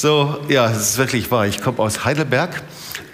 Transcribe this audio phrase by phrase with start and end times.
[0.00, 1.48] So, ja, es ist wirklich wahr.
[1.48, 2.62] Ich komme aus Heidelberg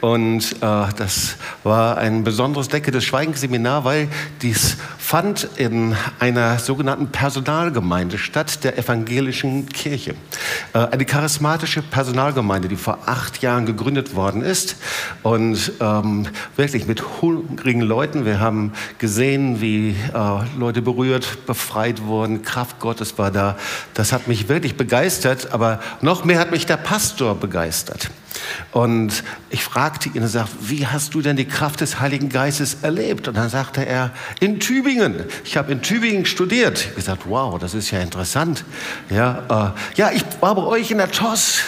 [0.04, 0.56] und äh,
[0.98, 4.08] das war ein besonderes Decke des Schweigenseminar, weil
[4.42, 10.14] dies fand in einer sogenannten Personalgemeinde statt, der evangelischen Kirche.
[10.74, 14.76] Äh, eine charismatische Personalgemeinde, die vor acht Jahren gegründet worden ist
[15.22, 18.26] und ähm, wirklich mit hungrigen Leuten.
[18.26, 23.56] Wir haben gesehen, wie äh, Leute berührt, befreit wurden, Kraft Gottes war da.
[23.94, 28.10] Das hat mich wirklich begeistert, aber noch mehr hat mich der Pastor begeistert.
[28.72, 32.78] Und ich fragte ihn und sagte, wie hast du denn die Kraft des Heiligen Geistes
[32.82, 33.28] erlebt?
[33.28, 34.10] Und dann sagte er,
[34.40, 35.24] in Tübingen.
[35.44, 36.86] Ich habe in Tübingen studiert.
[36.90, 38.64] Ich gesagt, wow, das ist ja interessant.
[39.10, 41.60] Ja, äh, ja, ich war bei euch in der TOS.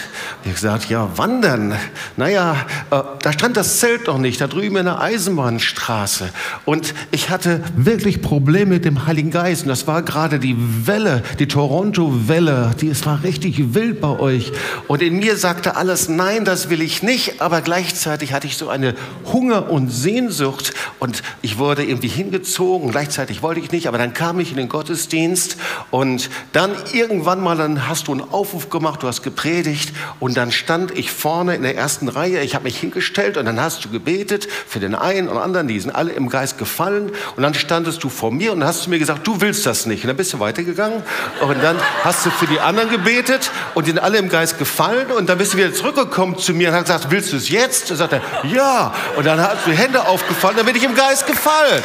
[0.44, 1.74] Ich gesagt, ja, wandern.
[2.16, 2.56] Naja,
[2.90, 6.30] äh, da stand das Zelt noch nicht, da drüben in der Eisenbahnstraße.
[6.64, 9.62] Und ich hatte wirklich Probleme mit dem Heiligen Geist.
[9.62, 10.56] Und das war gerade die
[10.86, 12.73] Welle, die Toronto-Welle.
[12.80, 14.52] Die, es war richtig wild bei euch.
[14.88, 18.57] Und in mir sagte alles, nein, das das will ich nicht, aber gleichzeitig hatte ich
[18.57, 18.95] so eine
[19.30, 24.40] Hunger und Sehnsucht und ich wurde irgendwie hingezogen, gleichzeitig wollte ich nicht, aber dann kam
[24.40, 25.59] ich in den Gottesdienst
[25.90, 30.51] und dann irgendwann mal, dann hast du einen Aufruf gemacht, du hast gepredigt und dann
[30.51, 33.91] stand ich vorne in der ersten Reihe, ich habe mich hingestellt und dann hast du
[33.91, 38.02] gebetet für den einen und anderen, die sind alle im Geist gefallen und dann standest
[38.02, 40.04] du vor mir und hast du mir gesagt, du willst das nicht.
[40.04, 41.02] Und dann bist du weitergegangen
[41.43, 45.29] und dann hast du für die anderen gebetet und sind alle im Geist gefallen und
[45.29, 47.90] dann bist du wieder zurückgekommen zu mir und hat gesagt, willst du es jetzt?
[47.90, 48.92] Und sagt er, ja.
[49.16, 51.82] Und dann hat die Hände aufgefallen, dann bin ich im Geist gefallen.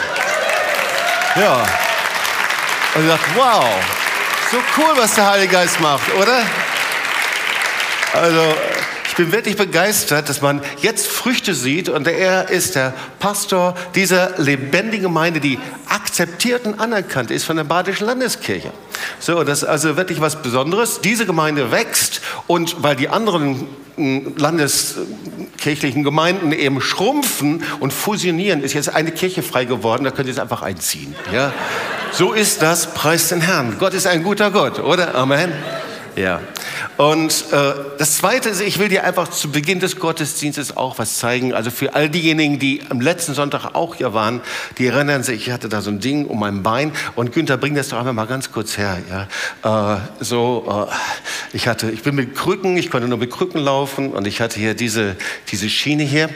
[1.35, 1.63] Ja.
[2.93, 3.65] Und ich dachte, wow,
[4.51, 6.41] so cool, was der Heilige Geist macht, oder?
[8.13, 8.55] Also,
[9.11, 14.39] ich bin wirklich begeistert, dass man jetzt Früchte sieht und er ist der Pastor dieser
[14.39, 15.59] lebendigen Gemeinde, die
[15.89, 18.71] akzeptiert und anerkannt ist von der Badischen Landeskirche.
[19.19, 21.01] So, das ist also wirklich was Besonderes.
[21.01, 23.67] Diese Gemeinde wächst und weil die anderen
[23.97, 30.29] hm, landeskirchlichen Gemeinden eben schrumpfen und fusionieren, ist jetzt eine Kirche frei geworden, da könnt
[30.29, 31.15] ihr jetzt einfach einziehen.
[31.33, 31.51] Ja?
[32.13, 33.75] So ist das, preis den Herrn.
[33.77, 35.15] Gott ist ein guter Gott, oder?
[35.15, 35.51] Amen.
[36.15, 36.41] Ja.
[36.97, 41.17] Und äh, das Zweite ist, ich will dir einfach zu Beginn des Gottesdienstes auch was
[41.17, 41.53] zeigen.
[41.53, 44.41] Also für all diejenigen, die am letzten Sonntag auch hier waren,
[44.77, 46.91] die erinnern sich, ich hatte da so ein Ding um mein Bein.
[47.15, 48.97] Und Günther, bring das doch einfach mal ganz kurz her.
[49.63, 49.95] Ja.
[49.95, 54.11] Äh, so, äh, ich hatte, ich bin mit Krücken, ich konnte nur mit Krücken laufen
[54.11, 55.15] und ich hatte hier diese,
[55.51, 56.29] diese Schiene hier.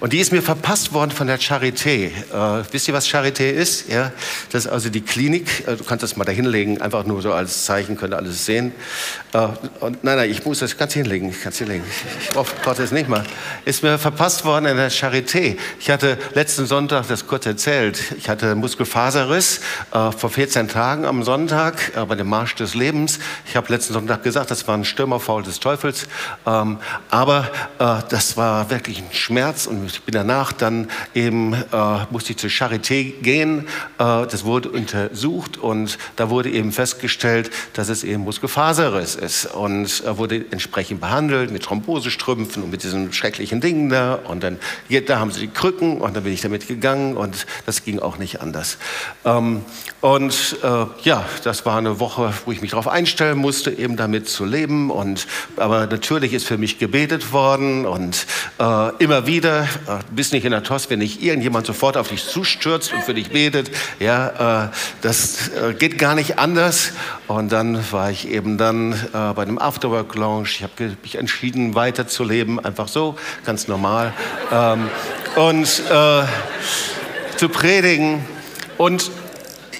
[0.00, 2.06] Und die ist mir verpasst worden von der Charité.
[2.06, 3.88] Äh, wisst ihr, was Charité ist?
[3.88, 4.12] Ja,
[4.50, 5.66] das ist also die Klinik.
[5.66, 8.44] Äh, du kannst das mal da hinlegen, einfach nur so als Zeichen, könnt ihr alles
[8.44, 8.72] sehen.
[9.32, 9.48] Äh,
[9.80, 11.30] und nein, nein, ich muss das ganz hinlegen.
[11.30, 11.84] Ich hinlegen.
[12.20, 13.24] Ich hoffe, Gott es nicht mal.
[13.64, 15.56] Ist mir verpasst worden in der Charité.
[15.78, 18.00] Ich hatte letzten Sonntag das kurz erzählt.
[18.18, 19.60] Ich hatte Muskelfaserriss
[19.92, 23.20] äh, vor 14 Tagen am Sonntag äh, bei dem Marsch des Lebens.
[23.46, 26.08] Ich habe letzten Sonntag gesagt, das war ein Stürmerfaul des Teufels.
[26.46, 26.78] Ähm,
[27.10, 27.48] aber
[27.78, 31.66] äh, das war wirklich ein Schmerz und ich bin danach dann eben, äh,
[32.10, 33.68] musste ich zur Charité gehen.
[33.98, 40.02] Äh, das wurde untersucht und da wurde eben festgestellt, dass es eben Muskelfaserriss ist und
[40.04, 44.14] äh, wurde entsprechend behandelt mit Thrombosestrümpfen und mit diesen schrecklichen Dingen da.
[44.14, 44.58] Und dann
[45.06, 48.18] da haben sie die Krücken und dann bin ich damit gegangen und das ging auch
[48.18, 48.78] nicht anders.
[49.24, 49.62] Ähm,
[50.00, 54.28] und äh, ja, das war eine Woche, wo ich mich darauf einstellen musste, eben damit
[54.28, 54.90] zu leben.
[54.90, 55.26] Und
[55.56, 58.26] aber natürlich ist für mich gebetet worden und
[58.58, 62.24] äh, immer wieder, äh, bist nicht in der TOS, wenn nicht irgendjemand sofort auf dich
[62.24, 64.68] zustürzt und für dich betet, ja, äh,
[65.02, 66.92] das äh, geht gar nicht anders.
[67.26, 70.48] Und dann war ich eben dann äh, bei einem Afterwork Lounge.
[70.48, 74.12] Ich habe mich entschieden, weiterzuleben, einfach so, ganz normal.
[74.52, 74.88] Ähm,
[75.36, 76.22] und äh,
[77.36, 78.24] zu predigen.
[78.78, 79.10] Und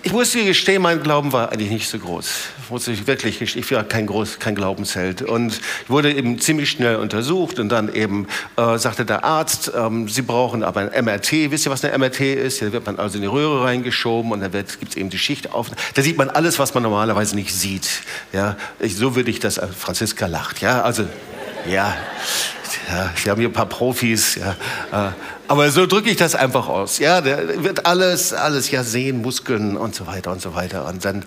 [0.03, 2.27] ich muss dir gestehen, mein Glauben war eigentlich nicht so groß.
[2.71, 5.23] Muss ich wirklich, ich war kein groß, kein Glaubensheld.
[5.23, 10.09] Und ich wurde eben ziemlich schnell untersucht und dann eben äh, sagte der Arzt, ähm,
[10.09, 11.51] Sie brauchen aber ein MRT.
[11.51, 12.63] Wisst ihr, was eine MRT ist?
[12.63, 15.53] Da wird man also in die Röhre reingeschoben und dann gibt es eben die Schicht
[15.53, 15.67] auf.
[15.95, 18.03] Da sieht man alles, was man normalerweise nicht sieht.
[18.33, 20.61] Ja, ich, so würde ich das, äh, Franziska lacht.
[20.61, 21.05] Ja, also,
[21.69, 21.97] ja.
[22.89, 24.37] Ja, wir haben hier ein paar Profis.
[24.37, 25.09] Ja.
[25.09, 25.11] Äh,
[25.51, 27.01] aber so drücke ich das einfach aus.
[27.01, 30.87] Ja, da wird alles, alles ja sehen, Muskeln und so weiter und so weiter.
[30.87, 31.25] Und dann,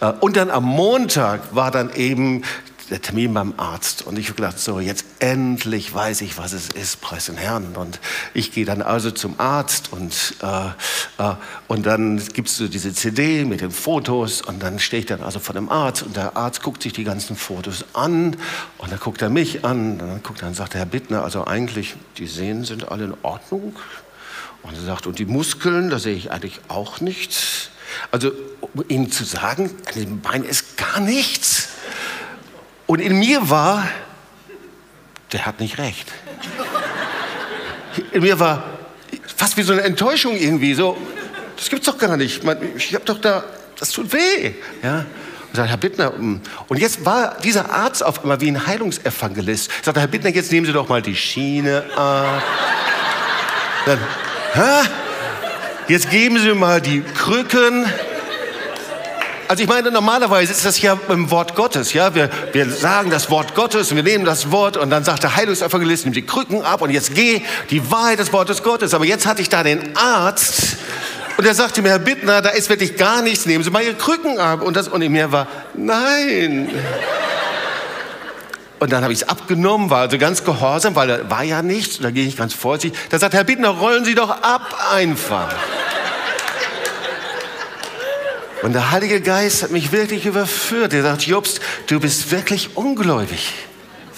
[0.00, 2.40] äh, und dann am Montag war dann eben
[2.90, 4.06] der Termin beim Arzt.
[4.06, 7.76] Und ich habe gedacht, so, jetzt endlich weiß ich, was es ist, preis den Herrn.
[7.76, 8.00] Und
[8.34, 10.68] ich gehe dann also zum Arzt und, äh,
[11.22, 11.34] äh,
[11.68, 15.38] und dann gibst du diese CD mit den Fotos und dann stehe ich dann also
[15.38, 18.36] vor dem Arzt und der Arzt guckt sich die ganzen Fotos an
[18.78, 21.46] und dann guckt er mich an und dann guckt er und sagt, Herr Bittner, also
[21.46, 23.76] eigentlich, die Sehnen sind alle in Ordnung.
[24.62, 27.70] Und er sagt, und die Muskeln, da sehe ich eigentlich auch nichts.
[28.10, 31.68] Also, um Ihnen zu sagen, an dem Bein ist gar nichts.
[32.86, 33.88] Und in mir war,
[35.32, 36.12] der hat nicht recht.
[38.12, 38.64] In mir war
[39.36, 40.96] fast wie so eine Enttäuschung irgendwie, so,
[41.56, 42.42] das gibt's doch gar nicht.
[42.76, 43.44] Ich habe doch da,
[43.78, 44.52] das tut weh.
[44.82, 44.98] Ja?
[45.48, 46.40] Und sagt, Herr Bittner, mm.
[46.68, 49.70] und jetzt war dieser Arzt auf einmal wie ein Heilungsevangelist.
[49.82, 52.42] Sagt, Herr Bittner, jetzt nehmen Sie doch mal die Schiene ab.
[53.86, 53.98] Dann,
[54.54, 54.88] hä?
[55.88, 57.86] Jetzt geben Sie mal die Krücken.
[59.48, 62.14] Also ich meine, normalerweise ist das ja im Wort Gottes, ja.
[62.14, 65.36] Wir, wir sagen das Wort Gottes und wir nehmen das Wort und dann sagt der
[65.36, 68.92] Heilungsevangelist, nimm die Krücken ab und jetzt geh die Wahrheit des Wortes Gottes.
[68.92, 70.76] Aber jetzt hatte ich da den Arzt
[71.36, 73.94] und er sagte mir, Herr Bittner, da ist wirklich gar nichts, nehmen Sie mal Ihre
[73.94, 74.62] Krücken ab.
[74.62, 76.70] Und das und in mir war, nein.
[78.78, 81.98] Und dann habe ich es abgenommen, war also ganz gehorsam, weil da war ja nichts.
[81.98, 82.98] Da gehe ich ganz vorsichtig.
[83.10, 85.54] Da sagt Herr Bittner, rollen Sie doch ab einfach.
[88.62, 90.92] Und der Heilige Geist hat mich wirklich überführt.
[90.92, 93.52] Er sagt, Jobst, du bist wirklich ungläubig.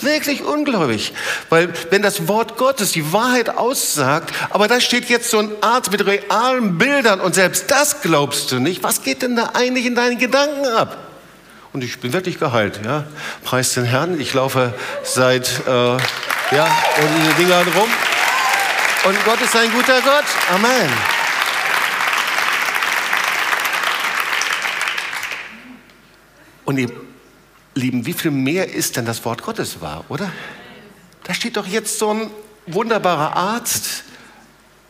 [0.00, 1.12] Wirklich ungläubig.
[1.48, 5.90] Weil wenn das Wort Gottes die Wahrheit aussagt, aber da steht jetzt so ein Arzt
[5.90, 9.96] mit realen Bildern und selbst das glaubst du nicht, was geht denn da eigentlich in
[9.96, 10.96] deinen Gedanken ab?
[11.72, 13.04] Und ich bin wirklich geheilt, ja.
[13.44, 14.20] Preis den Herrn.
[14.20, 15.98] Ich laufe seit, äh, ja,
[17.00, 17.88] um diese Dinge rum.
[19.04, 20.24] Und Gott ist ein guter Gott.
[20.50, 21.17] Amen.
[26.68, 26.90] Und ihr
[27.74, 30.30] Lieben, wie viel mehr ist denn das Wort Gottes wahr, oder?
[31.24, 32.30] Da steht doch jetzt so ein
[32.66, 34.04] wunderbarer Arzt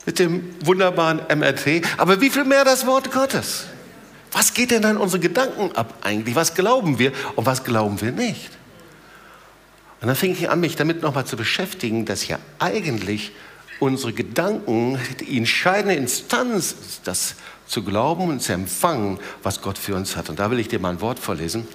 [0.05, 1.83] mit dem wunderbaren MRT.
[1.97, 3.67] Aber wie viel mehr das Wort Gottes?
[4.33, 6.35] Was geht denn dann unsere Gedanken ab eigentlich?
[6.35, 8.51] Was glauben wir und was glauben wir nicht?
[10.01, 13.31] Und dann fing ich an, mich damit nochmal zu beschäftigen, dass ja eigentlich
[13.79, 17.37] unsere Gedanken die entscheidende Instanz ist, das
[17.69, 20.29] zu glauben und zu empfangen, was Gott für uns hat.
[20.29, 21.69] Und da will ich dir mal ein Wort vorlesen.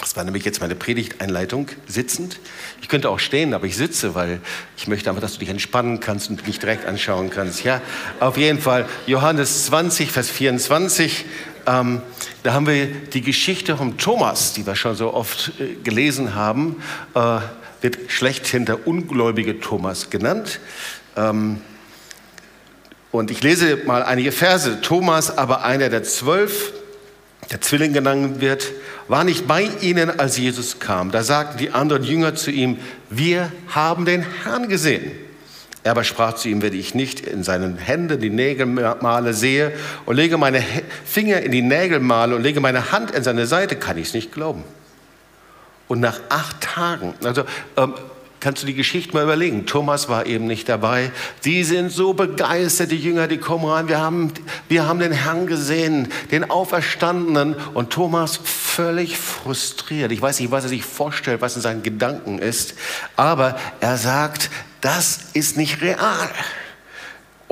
[0.00, 2.40] Das war nämlich jetzt meine Predigteinleitung, sitzend.
[2.80, 4.40] Ich könnte auch stehen, aber ich sitze, weil
[4.76, 7.62] ich möchte einfach, dass du dich entspannen kannst und mich direkt anschauen kannst.
[7.62, 7.80] Ja,
[8.18, 11.24] auf jeden Fall Johannes 20, Vers 24.
[11.66, 12.02] Ähm,
[12.42, 16.82] da haben wir die Geschichte von Thomas, die wir schon so oft äh, gelesen haben,
[17.14, 17.38] äh,
[17.80, 20.58] wird schlechthin der ungläubige Thomas genannt.
[21.16, 21.60] Ähm,
[23.14, 24.80] und ich lese mal einige Verse.
[24.80, 26.72] Thomas, aber einer der zwölf,
[27.52, 28.72] der Zwilling genannt wird,
[29.06, 31.12] war nicht bei ihnen, als Jesus kam.
[31.12, 32.76] Da sagten die anderen Jünger zu ihm,
[33.10, 35.12] wir haben den Herrn gesehen.
[35.84, 39.70] Er aber sprach zu ihm, wenn ich nicht in seinen Händen die Nägelmale sehe
[40.06, 40.60] und lege meine
[41.04, 44.32] Finger in die Nägelmale und lege meine Hand in seine Seite, kann ich es nicht
[44.32, 44.64] glauben.
[45.86, 47.44] Und nach acht Tagen, also
[47.76, 47.94] ähm,
[48.44, 49.64] Kannst du die Geschichte mal überlegen?
[49.64, 51.10] Thomas war eben nicht dabei.
[51.46, 53.88] Die sind so begeistert, die Jünger, die kommen rein.
[53.88, 54.34] Wir haben,
[54.68, 57.56] wir haben den Herrn gesehen, den Auferstandenen.
[57.72, 60.12] Und Thomas völlig frustriert.
[60.12, 62.74] Ich weiß nicht, was er sich vorstellt, was in seinen Gedanken ist.
[63.16, 64.50] Aber er sagt,
[64.82, 66.28] das ist nicht real.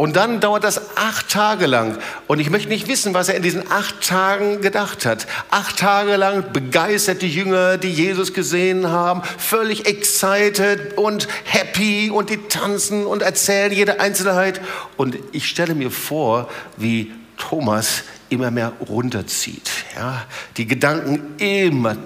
[0.02, 1.96] Und dann dauert das acht Tage lang.
[2.26, 5.28] Und ich möchte nicht wissen, was er in diesen acht Tagen gedacht hat.
[5.48, 12.38] Acht Tage lang begeisterte Jünger, die Jesus gesehen haben, völlig excited und happy und die
[12.48, 14.60] tanzen und erzählen jede Einzelheit.
[14.96, 19.70] Und ich stelle mir vor, wie Thomas immer mehr runterzieht.
[19.94, 20.26] Ja?
[20.56, 21.96] Die Gedanken immer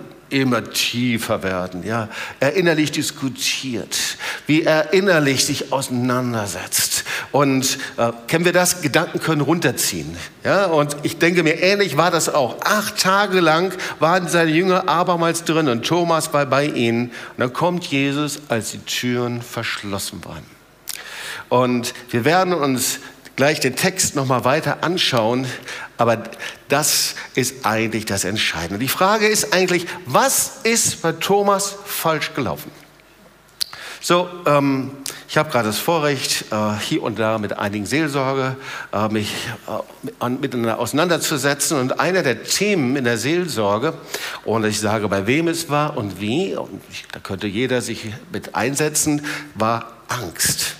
[0.40, 2.08] immer tiefer werden, ja,
[2.40, 3.96] er innerlich diskutiert,
[4.46, 7.04] wie er innerlich sich auseinandersetzt.
[7.32, 8.82] Und äh, kennen wir das?
[8.82, 10.16] Gedanken können runterziehen.
[10.44, 12.60] Ja, und ich denke mir, ähnlich war das auch.
[12.62, 17.06] Acht Tage lang waren seine Jünger abermals drin und Thomas war bei ihnen.
[17.06, 20.44] Und dann kommt Jesus, als die Türen verschlossen waren.
[21.48, 22.98] Und wir werden uns
[23.36, 25.46] gleich den Text noch mal weiter anschauen,
[25.98, 26.24] aber
[26.68, 28.78] das ist eigentlich das Entscheidende.
[28.78, 32.70] Die Frage ist eigentlich, was ist bei Thomas falsch gelaufen?
[34.00, 34.92] So, ähm,
[35.28, 38.56] ich habe gerade das Vorrecht, äh, hier und da mit einigen Seelsorge
[38.92, 39.34] äh, mich
[40.20, 41.80] äh, miteinander auseinanderzusetzen.
[41.80, 43.94] Und einer der Themen in der Seelsorge,
[44.44, 48.12] und ich sage, bei wem es war und wie, und ich, da könnte jeder sich
[48.32, 50.75] mit einsetzen, war Angst.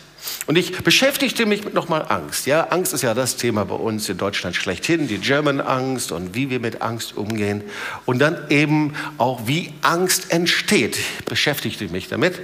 [0.47, 2.47] Und ich beschäftigte mich mit nochmal Angst.
[2.47, 6.37] Ja, Angst ist ja das Thema bei uns in Deutschland schlechthin, die German Angst und
[6.37, 7.65] wie wir mit Angst umgehen.
[8.05, 10.97] Und dann eben auch, wie Angst entsteht.
[10.97, 12.41] Ich beschäftigte mich damit.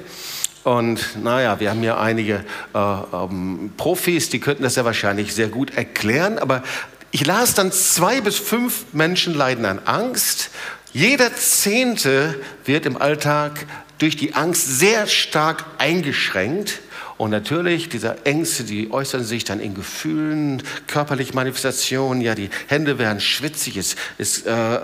[0.65, 2.45] Und naja, wir haben hier einige
[2.75, 6.39] äh, ähm, Profis, die könnten das ja wahrscheinlich sehr gut erklären.
[6.39, 6.65] Aber
[7.13, 10.51] ich las dann, zwei bis fünf Menschen leiden an Angst.
[10.93, 13.67] Jeder Zehnte wird im Alltag
[13.99, 16.81] durch die Angst sehr stark eingeschränkt.
[17.19, 22.23] Und natürlich, diese Ängste, die äußern sich dann in Gefühlen, körperliche Manifestationen.
[22.23, 24.79] Ja, die Hände werden schwitzig, es, es, äh,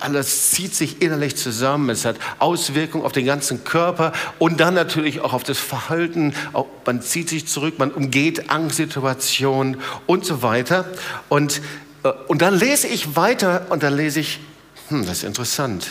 [0.00, 1.90] alles zieht sich innerlich zusammen.
[1.90, 6.34] Es hat Auswirkungen auf den ganzen Körper und dann natürlich auch auf das Verhalten.
[6.52, 10.86] Auch, man zieht sich zurück, man umgeht Angstsituationen und so weiter.
[11.28, 11.62] Und,
[12.02, 14.40] äh, und dann lese ich weiter und dann lese ich,
[14.88, 15.86] hm, das ist interessant.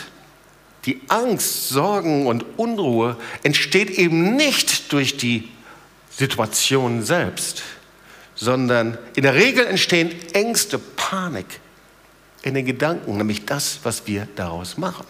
[0.86, 5.48] Die Angst, Sorgen und Unruhe entsteht eben nicht durch die
[6.20, 7.62] Situation selbst,
[8.34, 11.46] sondern in der Regel entstehen Ängste, Panik
[12.42, 15.06] in den Gedanken, nämlich das, was wir daraus machen.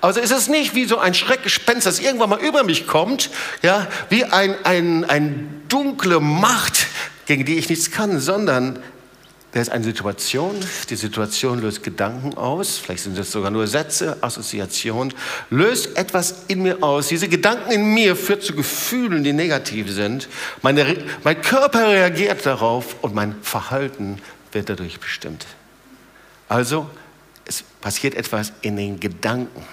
[0.00, 3.28] Also ist es nicht wie so ein Schreckgespenst, das irgendwann mal über mich kommt,
[3.60, 6.86] ja, wie ein, ein, ein dunkle Macht,
[7.26, 8.82] gegen die ich nichts kann, sondern
[9.52, 10.54] da ist eine Situation,
[10.88, 15.12] die Situation löst Gedanken aus, vielleicht sind das sogar nur Sätze, Assoziationen,
[15.50, 17.08] löst etwas in mir aus.
[17.08, 20.28] Diese Gedanken in mir führt zu Gefühlen, die negativ sind.
[20.62, 25.46] Meine, mein Körper reagiert darauf und mein Verhalten wird dadurch bestimmt.
[26.48, 26.88] Also,
[27.44, 29.64] es passiert etwas in den Gedanken.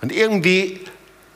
[0.00, 0.80] Und irgendwie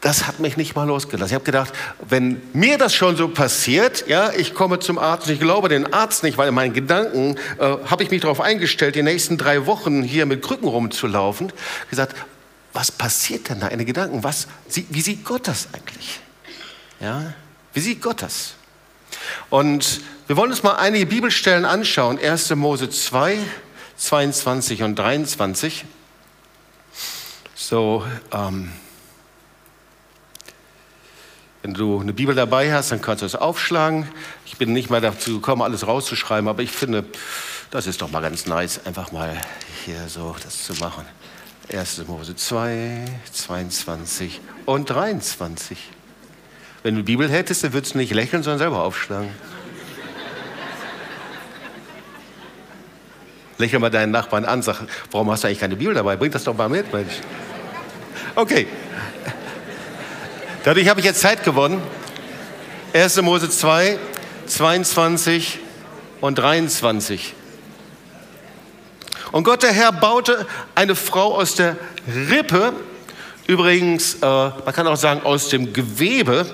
[0.02, 1.30] das hat mich nicht mal losgelassen.
[1.30, 1.73] Ich habe gedacht,
[2.09, 6.25] wenn mir das schon so passiert, ja, ich komme zum Arzt, ich glaube den Arzt
[6.25, 10.02] nicht, weil in meinen Gedanken äh, habe ich mich darauf eingestellt, die nächsten drei Wochen
[10.02, 11.52] hier mit Krücken rumzulaufen.
[11.88, 12.16] Gesagt,
[12.73, 14.25] was passiert denn da in den Gedanken?
[14.25, 16.18] Was, wie sieht Gott das eigentlich?
[16.99, 17.32] Ja,
[17.73, 18.54] wie sieht Gott das?
[19.50, 22.18] Und wir wollen uns mal einige Bibelstellen anschauen.
[22.18, 22.50] 1.
[22.56, 23.38] Mose 2,
[23.99, 25.85] 22 und 23.
[27.54, 28.73] So, ähm,
[31.62, 34.09] wenn du eine Bibel dabei hast, dann kannst du es aufschlagen.
[34.45, 37.04] Ich bin nicht mal dazu gekommen, alles rauszuschreiben, aber ich finde,
[37.71, 39.40] das ist doch mal ganz nice, einfach mal
[39.85, 41.04] hier so das zu machen.
[41.73, 42.07] 1.
[42.09, 45.78] Mose 2, 22 und 23.
[46.83, 49.28] Wenn du die Bibel hättest, dann würdest du nicht lächeln, sondern selber aufschlagen.
[53.59, 54.81] Lächel mal deinen Nachbarn an, sag,
[55.12, 56.16] warum hast du eigentlich keine Bibel dabei?
[56.16, 57.21] Bring das doch mal mit, Mensch.
[58.35, 58.66] Okay.
[60.64, 61.83] Dadurch habe ich jetzt Zeit gewonnen.
[62.92, 63.21] 1.
[63.23, 63.99] Mose 2,
[64.47, 65.59] 22
[66.21, 67.35] und 23.
[69.33, 71.76] Und Gott der Herr baute eine Frau aus der
[72.31, 72.75] Rippe,
[73.49, 76.47] übrigens, äh, man kann auch sagen aus dem Gewebe,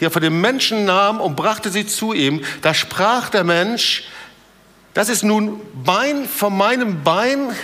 [0.00, 2.42] die er von dem Menschen nahm und brachte sie zu ihm.
[2.62, 4.04] Da sprach der Mensch,
[4.94, 7.54] das ist nun Bein von meinem Bein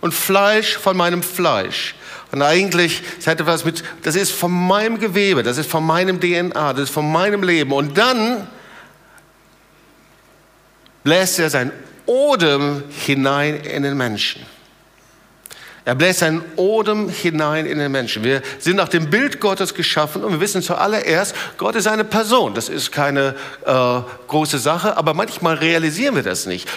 [0.00, 1.96] und Fleisch von meinem Fleisch.
[2.30, 6.20] Und eigentlich, es hat etwas mit, das ist von meinem Gewebe, das ist von meinem
[6.20, 7.72] DNA, das ist von meinem Leben.
[7.72, 8.46] Und dann
[11.04, 11.72] bläst er sein
[12.04, 14.44] Odem hinein in den Menschen.
[15.88, 18.22] Er bläst seinen Odem hinein in den Menschen.
[18.22, 22.52] Wir sind nach dem Bild Gottes geschaffen und wir wissen zuallererst, Gott ist eine Person.
[22.52, 26.68] Das ist keine äh, große Sache, aber manchmal realisieren wir das nicht.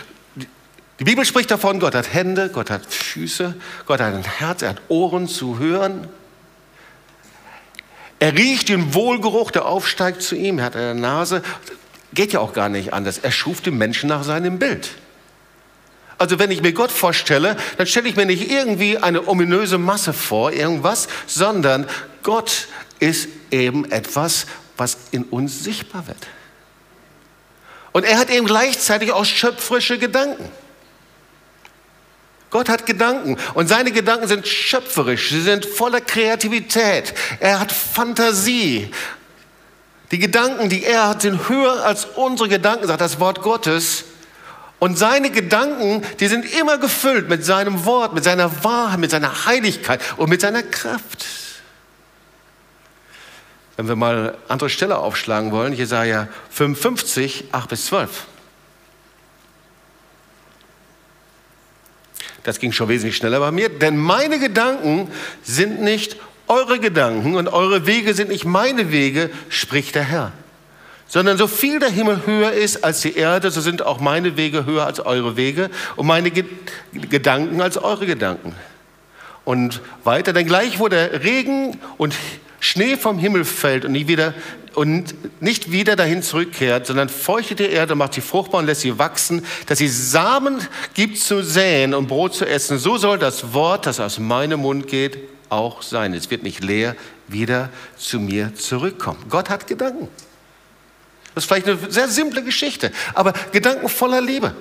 [1.01, 3.55] Die Bibel spricht davon, Gott hat Hände, Gott hat Füße,
[3.87, 6.07] Gott hat ein Herz, er hat Ohren zu hören.
[8.19, 11.41] Er riecht den Wohlgeruch, der aufsteigt zu ihm, er hat eine Nase.
[12.13, 13.17] Geht ja auch gar nicht anders.
[13.17, 14.89] Er schuf den Menschen nach seinem Bild.
[16.19, 20.13] Also wenn ich mir Gott vorstelle, dann stelle ich mir nicht irgendwie eine ominöse Masse
[20.13, 21.87] vor, irgendwas, sondern
[22.21, 22.67] Gott
[22.99, 24.45] ist eben etwas,
[24.77, 26.27] was in uns sichtbar wird.
[27.91, 30.47] Und er hat eben gleichzeitig auch schöpferische Gedanken.
[32.51, 37.13] Gott hat Gedanken und seine Gedanken sind schöpferisch, sie sind voller Kreativität.
[37.39, 38.91] Er hat Fantasie.
[40.11, 44.03] Die Gedanken, die er hat, sind höher als unsere Gedanken, sagt das Wort Gottes.
[44.79, 49.45] Und seine Gedanken, die sind immer gefüllt mit seinem Wort, mit seiner Wahrheit, mit seiner
[49.45, 51.25] Heiligkeit und mit seiner Kraft.
[53.77, 58.25] Wenn wir mal andere Stelle aufschlagen wollen, Jesaja 55, 8 bis 12.
[62.43, 65.09] Das ging schon wesentlich schneller bei mir, denn meine Gedanken
[65.43, 66.17] sind nicht
[66.47, 70.31] eure Gedanken und eure Wege sind nicht meine Wege, spricht der Herr.
[71.07, 74.65] Sondern so viel der Himmel höher ist als die Erde, so sind auch meine Wege
[74.65, 76.45] höher als eure Wege und meine Ge
[76.93, 78.55] Gedanken als eure Gedanken.
[79.43, 82.15] Und weiter, denn gleich wo der Regen und
[82.61, 84.33] Schnee vom Himmel fällt und nie wieder
[84.75, 88.97] und nicht wieder dahin zurückkehrt, sondern feuchtet die Erde, macht sie fruchtbar und lässt sie
[88.97, 92.77] wachsen, dass sie Samen gibt zu säen und Brot zu essen.
[92.77, 95.17] So soll das Wort, das aus meinem Mund geht,
[95.49, 96.13] auch sein.
[96.13, 96.95] Es wird nicht leer
[97.27, 99.19] wieder zu mir zurückkommen.
[99.27, 100.07] Gott hat Gedanken.
[101.33, 104.53] Das ist vielleicht eine sehr simple Geschichte, aber Gedanken voller Liebe,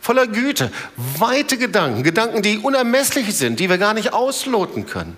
[0.00, 5.16] voller Güte, weite Gedanken, Gedanken, die unermesslich sind, die wir gar nicht ausloten können.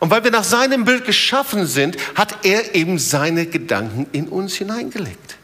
[0.00, 4.54] Und weil wir nach seinem Bild geschaffen sind, hat er eben seine Gedanken in uns
[4.54, 5.36] hineingelegt.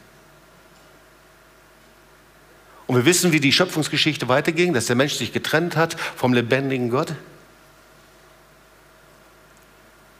[2.86, 6.88] Und wir wissen, wie die Schöpfungsgeschichte weiterging, dass der Mensch sich getrennt hat vom lebendigen
[6.88, 7.12] Gott.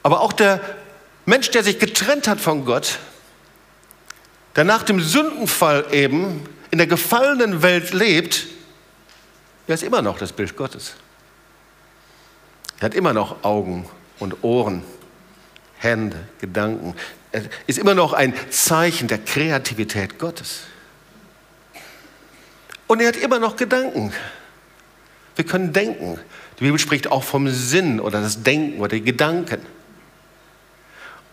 [0.02, 0.60] Aber auch der
[1.24, 2.98] Mensch, der sich getrennt hat von Gott,
[4.54, 8.46] der nach dem Sündenfall eben in der gefallenen Welt lebt,
[9.66, 10.94] er ist immer noch das Bild Gottes.
[12.78, 14.82] Er hat immer noch Augen und Ohren,
[15.78, 16.94] Hände, Gedanken.
[17.32, 20.62] Er ist immer noch ein Zeichen der Kreativität Gottes.
[22.86, 24.12] Und er hat immer noch Gedanken.
[25.34, 26.18] Wir können denken.
[26.58, 29.60] Die Bibel spricht auch vom Sinn oder das Denken oder die Gedanken.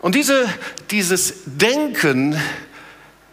[0.00, 0.46] Und diese,
[0.90, 2.38] dieses Denken,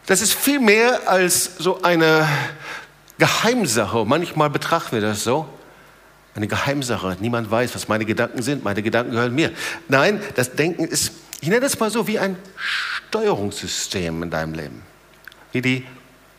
[0.05, 2.27] das ist viel mehr als so eine
[3.17, 4.05] Geheimsache.
[4.05, 5.50] Manchmal betrachten wir das so.
[6.34, 7.18] Eine Geheimsache.
[7.20, 8.64] Niemand weiß, was meine Gedanken sind.
[8.64, 9.52] Meine Gedanken gehören mir.
[9.90, 11.12] Nein, das Denken ist,
[11.42, 14.82] ich nenne es mal so, wie ein Steuerungssystem in deinem Leben.
[15.52, 15.86] Wie die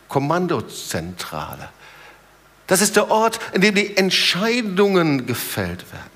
[0.07, 1.69] Kommandozentrale.
[2.67, 6.13] Das ist der Ort, in dem die Entscheidungen gefällt werden.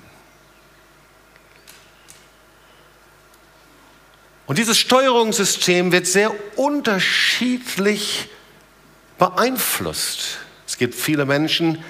[4.46, 8.30] Und dieses Steuerungssystem wird sehr unterschiedlich
[9.18, 10.38] beeinflusst.
[10.66, 11.82] Es gibt viele Menschen, die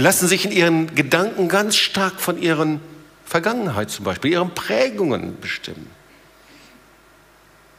[0.00, 2.80] lassen sich in ihren Gedanken ganz stark von ihren
[3.24, 5.90] Vergangenheit zum Beispiel, ihren Prägungen bestimmen.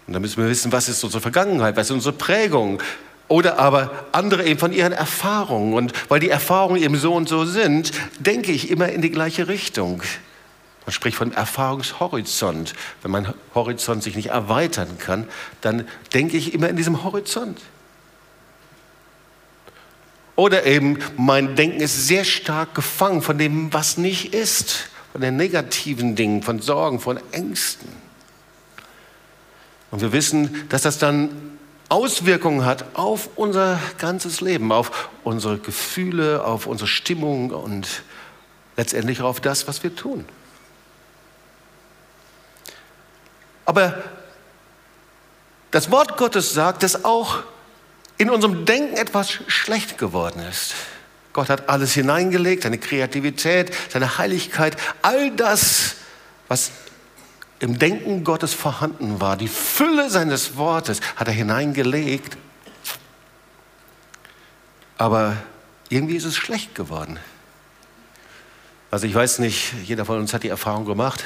[0.07, 2.81] Und da müssen wir wissen, was ist unsere Vergangenheit, was ist unsere Prägung.
[3.27, 5.74] Oder aber andere eben von ihren Erfahrungen.
[5.74, 9.48] Und weil die Erfahrungen eben so und so sind, denke ich immer in die gleiche
[9.48, 10.03] Richtung.
[10.86, 12.74] Man spricht von Erfahrungshorizont.
[13.01, 15.27] Wenn mein Horizont sich nicht erweitern kann,
[15.62, 17.60] dann denke ich immer in diesem Horizont.
[20.36, 25.38] Oder eben mein Denken ist sehr stark gefangen von dem, was nicht ist, von den
[25.38, 27.88] negativen Dingen, von Sorgen, von Ängsten.
[29.92, 36.44] Und wir wissen, dass das dann Auswirkungen hat auf unser ganzes Leben, auf unsere Gefühle,
[36.44, 38.04] auf unsere Stimmung und
[38.75, 40.25] letztendlich auf das, was wir tun.
[43.66, 44.03] Aber
[45.72, 47.44] das Wort Gottes sagt, dass auch
[48.18, 50.75] in unserem Denken etwas schlecht geworden ist.
[51.34, 55.96] Gott hat alles hineingelegt, seine Kreativität, seine Heiligkeit, all das,
[56.48, 56.72] was
[57.60, 62.38] im Denken Gottes vorhanden war, die Fülle seines Wortes hat er hineingelegt.
[64.98, 65.36] Aber
[65.90, 67.20] irgendwie ist es schlecht geworden.
[68.92, 71.24] Also ich weiß nicht, jeder von uns hat die Erfahrung gemacht,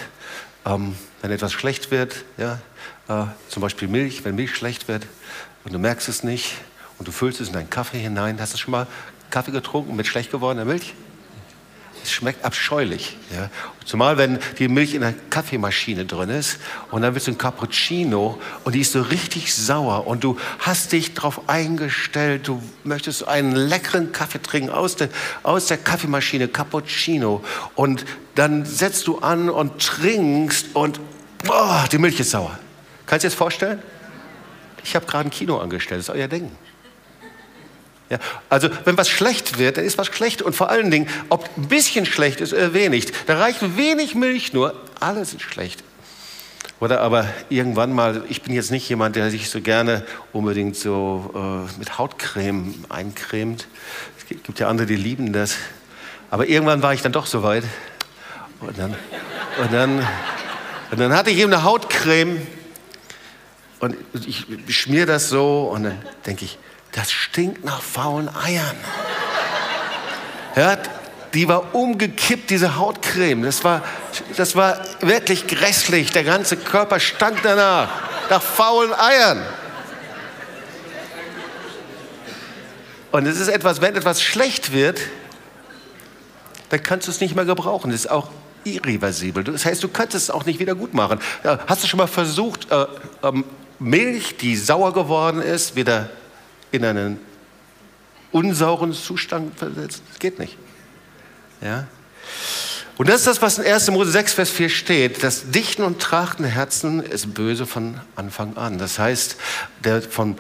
[0.66, 2.60] ähm, wenn etwas schlecht wird, ja,
[3.08, 5.06] äh, zum Beispiel Milch, wenn Milch schlecht wird
[5.66, 6.54] und du merkst es nicht
[7.00, 8.88] und du füllst es in deinen Kaffee hinein, hast du schon mal
[9.32, 10.94] Kaffee getrunken mit schlecht gewordener Milch?
[12.04, 13.18] Es schmeckt abscheulich.
[13.34, 13.50] Ja?
[13.86, 16.60] Zumal, wenn die Milch in der Kaffeemaschine drin ist
[16.92, 20.92] und dann wird es ein Cappuccino und die ist so richtig sauer und du hast
[20.92, 25.10] dich darauf eingestellt, du möchtest einen leckeren Kaffee trinken aus der,
[25.44, 27.44] aus der Kaffeemaschine, Cappuccino
[27.76, 31.00] und dann setzt du an und trinkst und
[31.44, 32.58] boah, die Milch ist sauer.
[33.06, 33.82] Kannst du dir das vorstellen?
[34.84, 36.56] Ich habe gerade ein Kino angestellt, das ist euer Denken.
[38.10, 38.18] Ja,
[38.50, 40.42] also wenn was schlecht wird, dann ist was schlecht.
[40.42, 43.12] Und vor allen Dingen, ob ein bisschen schlecht ist oder wenig.
[43.28, 45.84] Da reicht wenig Milch nur, alles ist schlecht.
[46.80, 51.32] Oder aber irgendwann mal, ich bin jetzt nicht jemand, der sich so gerne unbedingt so
[51.36, 53.68] äh, mit Hautcreme eincremt.
[54.18, 55.56] Es gibt ja andere, die lieben das.
[56.32, 57.66] Aber irgendwann war ich dann doch so weit.
[58.62, 58.96] Und dann,
[59.62, 60.08] und dann,
[60.92, 62.42] und dann hatte ich eben eine Hautcreme.
[63.80, 63.96] Und
[64.26, 66.58] ich schmier das so und dann denke ich,
[66.92, 68.76] das stinkt nach faulen Eiern.
[70.54, 70.90] Hört,
[71.34, 73.44] die war umgekippt, diese Hautcreme.
[73.44, 73.84] Das war,
[74.36, 76.12] das war wirklich grässlich.
[76.12, 77.90] Der ganze Körper stank danach,
[78.30, 79.46] nach faulen Eiern.
[83.12, 85.00] Und es ist etwas, wenn etwas schlecht wird,
[86.70, 87.92] dann kannst du es nicht mehr gebrauchen.
[87.92, 88.30] Das ist auch
[88.64, 89.44] irreversibel.
[89.44, 91.20] Das heißt, du kannst es auch nicht wieder gut machen.
[91.68, 92.86] Hast du schon mal versucht, äh,
[93.24, 93.46] ähm,
[93.80, 96.10] Milch, die sauer geworden ist, wieder
[96.72, 97.20] in einen
[98.32, 100.04] unsauren Zustand versetzt.
[100.10, 100.58] Das geht nicht.
[101.62, 101.88] Ja?
[102.98, 103.92] Und das ist das, was in 1.
[103.92, 105.24] Mose 6, Vers 4 steht.
[105.24, 108.78] Das Dichten und Trachten der Herzen ist böse von Anfang an.
[108.78, 109.38] Das heißt,
[109.84, 110.38] der von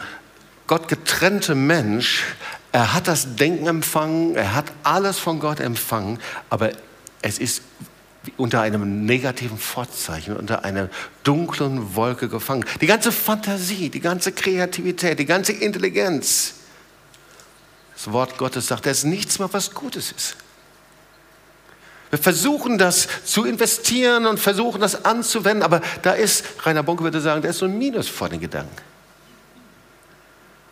[0.67, 2.25] Gott getrennte Mensch,
[2.71, 6.71] er hat das Denken empfangen, er hat alles von Gott empfangen, aber
[7.21, 7.63] es ist
[8.37, 10.89] unter einem negativen Vorzeichen, unter einer
[11.23, 12.65] dunklen Wolke gefangen.
[12.81, 16.55] Die ganze Fantasie, die ganze Kreativität, die ganze Intelligenz.
[17.95, 20.35] Das Wort Gottes sagt, da ist nichts mehr, was Gutes ist.
[22.09, 27.21] Wir versuchen das zu investieren und versuchen das anzuwenden, aber da ist, Rainer Bonke würde
[27.21, 28.88] sagen, da ist so ein Minus vor den Gedanken.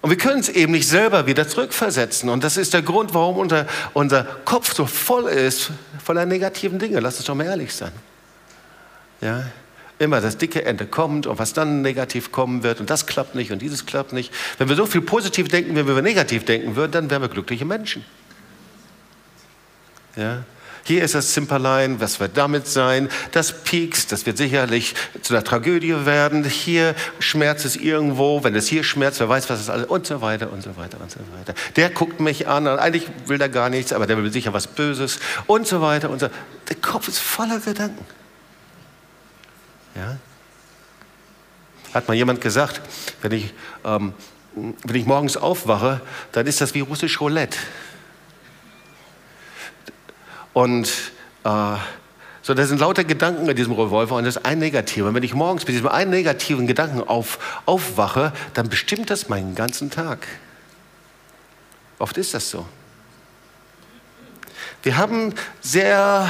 [0.02, 2.30] Und wir können es eben nicht selber wieder zurückversetzen.
[2.30, 5.72] Und das ist der Grund, warum unser, unser Kopf so voll ist
[6.04, 7.00] voller negativen Dinge.
[7.00, 7.92] Lass uns doch mal ehrlich sein.
[9.22, 9.44] Ja?
[10.00, 13.52] Immer das dicke Ende kommt und was dann negativ kommen wird und das klappt nicht
[13.52, 14.32] und dieses klappt nicht.
[14.60, 17.66] Wenn wir so viel positiv denken, wie wir negativ denken würden, dann wären wir glückliche
[17.66, 18.06] Menschen.
[20.16, 20.44] Ja?
[20.88, 23.10] Hier ist das Zimperlein, was wird damit sein?
[23.34, 26.46] Das piekst, das wird sicherlich zu einer Tragödie werden.
[26.46, 30.22] Hier schmerzt es irgendwo, wenn es hier schmerzt, wer weiß, was es alles und so
[30.22, 31.56] weiter und so weiter und so weiter.
[31.76, 35.20] Der guckt mich an, eigentlich will er gar nichts, aber der will sicher was Böses
[35.46, 36.30] und so weiter und so.
[36.70, 38.06] Der Kopf ist voller Gedanken.
[39.94, 40.16] Ja?
[41.94, 42.80] Hat mal jemand gesagt,
[43.22, 44.14] wenn ich, ähm,
[44.56, 46.00] wenn ich morgens aufwache,
[46.32, 47.58] dann ist das wie russisch Roulette.
[50.58, 50.90] Und
[51.44, 51.76] äh,
[52.42, 55.08] so, da sind lauter Gedanken in diesem Revolver und das ist ein negativer.
[55.08, 59.54] Und wenn ich morgens mit diesem einen negativen Gedanken auf, aufwache, dann bestimmt das meinen
[59.54, 60.26] ganzen Tag.
[62.00, 62.66] Oft ist das so.
[64.82, 66.28] Wir haben sehr,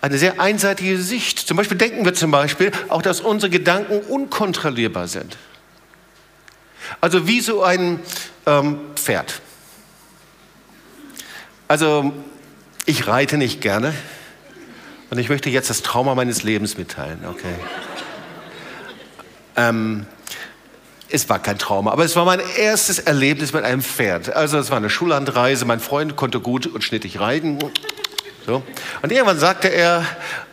[0.00, 1.38] eine sehr einseitige Sicht.
[1.38, 5.36] Zum Beispiel denken wir zum Beispiel auch, dass unsere Gedanken unkontrollierbar sind.
[7.02, 8.00] Also wie so ein
[8.46, 9.42] ähm, Pferd.
[11.68, 12.14] Also
[12.86, 13.94] ich reite nicht gerne
[15.10, 17.24] und ich möchte jetzt das Trauma meines Lebens mitteilen.
[17.28, 17.54] Okay.
[19.56, 20.06] Ähm,
[21.08, 24.34] es war kein Trauma, aber es war mein erstes Erlebnis mit einem Pferd.
[24.34, 27.58] Also es war eine Schullandreise, mein Freund konnte gut und schnittig reiten.
[28.46, 28.62] So.
[29.02, 30.04] Und irgendwann sagte er,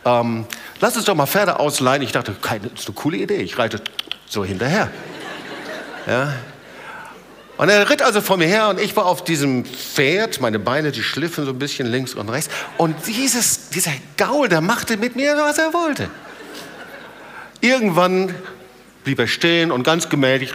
[0.04, 0.46] ähm,
[0.80, 2.02] lass uns doch mal Pferde ausleihen.
[2.02, 3.80] Ich dachte, keine, das ist eine coole Idee, ich reite
[4.26, 4.90] so hinterher.
[6.06, 6.34] Ja.
[7.58, 10.92] Und er ritt also vor mir her und ich war auf diesem Pferd, meine Beine,
[10.92, 12.48] die schliffen so ein bisschen links und rechts.
[12.76, 16.08] Und dieses, dieser Gaul, der machte mit mir, was er wollte.
[17.60, 18.32] Irgendwann
[19.02, 20.52] blieb er stehen und ganz gemächlich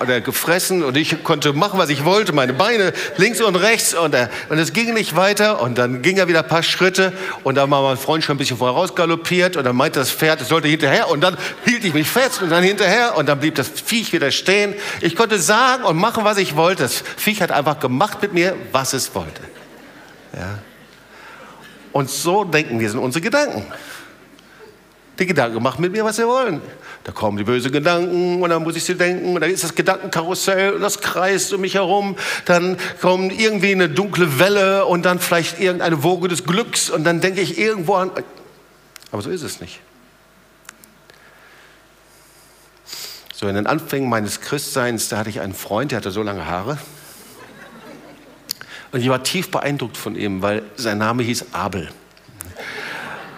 [0.00, 3.94] hat er gefressen und ich konnte machen, was ich wollte, meine Beine links und rechts
[3.94, 7.12] und, er, und es ging nicht weiter und dann ging er wieder ein paar Schritte
[7.42, 10.48] und dann war mein Freund schon ein bisschen vorausgaloppiert und dann meinte das Pferd, es
[10.48, 13.68] sollte hinterher und dann hielt ich mich fest und dann hinterher und dann blieb das
[13.68, 14.74] Viech wieder stehen.
[15.00, 16.84] Ich konnte sagen und machen, was ich wollte.
[16.84, 19.42] Das Viech hat einfach gemacht mit mir, was es wollte.
[20.34, 20.58] Ja.
[21.92, 23.66] Und so denken wir, sind unsere Gedanken.
[25.18, 26.60] Die Gedanken machen mit mir, was sie wollen.
[27.04, 29.74] Da kommen die bösen Gedanken und dann muss ich sie denken und dann ist das
[29.74, 32.16] Gedankenkarussell und das kreist um mich herum.
[32.44, 37.20] Dann kommt irgendwie eine dunkle Welle und dann vielleicht irgendeine Woge des Glücks und dann
[37.20, 38.10] denke ich irgendwo an.
[39.10, 39.80] Aber so ist es nicht.
[43.32, 46.46] So in den Anfängen meines Christseins, da hatte ich einen Freund, der hatte so lange
[46.46, 46.78] Haare.
[48.90, 51.90] Und ich war tief beeindruckt von ihm, weil sein Name hieß Abel.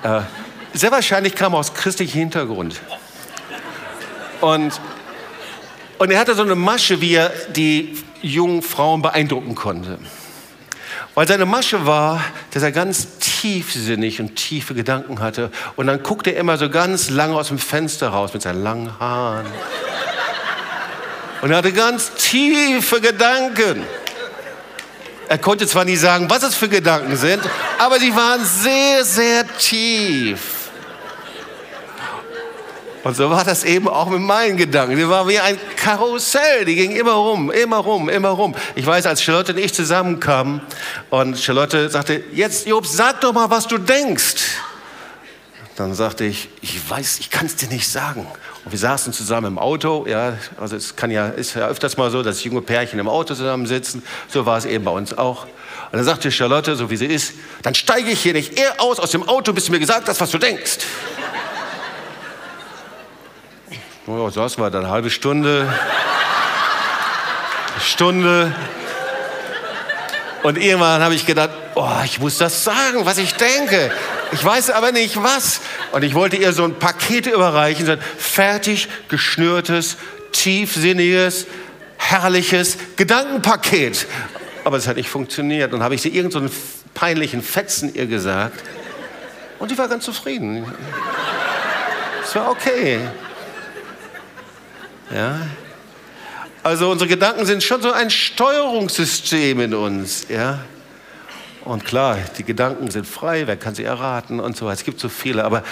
[0.02, 0.22] Äh,
[0.72, 2.80] sehr wahrscheinlich kam er aus christlichem Hintergrund.
[4.40, 4.80] Und,
[5.98, 9.98] und er hatte so eine Masche, wie er die jungen Frauen beeindrucken konnte.
[11.14, 15.50] Weil seine Masche war, dass er ganz tiefsinnig und tiefe Gedanken hatte.
[15.76, 18.98] Und dann guckte er immer so ganz lange aus dem Fenster raus mit seinen langen
[19.00, 19.46] Haaren.
[21.42, 23.82] Und er hatte ganz tiefe Gedanken.
[25.28, 27.42] Er konnte zwar nie sagen, was es für Gedanken sind,
[27.78, 30.59] aber sie waren sehr, sehr tief.
[33.02, 34.96] Und so war das eben auch mit meinen Gedanken.
[34.96, 38.54] Die waren wie ein Karussell, die ging immer rum, immer rum, immer rum.
[38.74, 40.60] Ich weiß, als Charlotte und ich zusammenkamen
[41.08, 44.42] und Charlotte sagte, jetzt Jobs, sag doch mal, was du denkst.
[45.76, 48.26] Dann sagte ich, ich weiß, ich kann es dir nicht sagen.
[48.66, 50.04] Und wir saßen zusammen im Auto.
[50.06, 53.34] Ja, also es kann ja, ist ja öfters mal so, dass junge Pärchen im Auto
[53.34, 54.02] zusammensitzen.
[54.28, 55.44] So war es eben bei uns auch.
[55.44, 57.32] Und dann sagte Charlotte, so wie sie ist,
[57.62, 60.20] dann steige ich hier nicht eher aus aus dem Auto, bis du mir gesagt hast,
[60.20, 60.78] was du denkst.
[64.18, 65.72] Ja, saßen wir dann eine halbe Stunde,
[67.80, 68.52] Stunde.
[70.42, 73.92] Und irgendwann habe ich gedacht, oh, ich muss das sagen, was ich denke.
[74.32, 75.60] Ich weiß aber nicht was.
[75.92, 79.96] Und ich wollte ihr so ein Paket überreichen, so ein fertig geschnürtes,
[80.32, 81.46] tiefsinniges,
[81.96, 84.08] herrliches Gedankenpaket.
[84.64, 85.72] Aber es hat nicht funktioniert.
[85.72, 86.54] Und habe ich sie irgendeinen so
[86.94, 88.60] peinlichen Fetzen ihr gesagt.
[89.60, 90.64] Und die war ganz zufrieden.
[92.24, 92.98] Es war okay.
[95.12, 95.46] Ja?
[96.62, 100.26] Also unsere Gedanken sind schon so ein Steuerungssystem in uns.
[100.28, 100.60] Ja?
[101.64, 104.74] Und klar, die Gedanken sind frei, wer kann sie erraten und so weiter.
[104.74, 105.62] Es gibt so viele, aber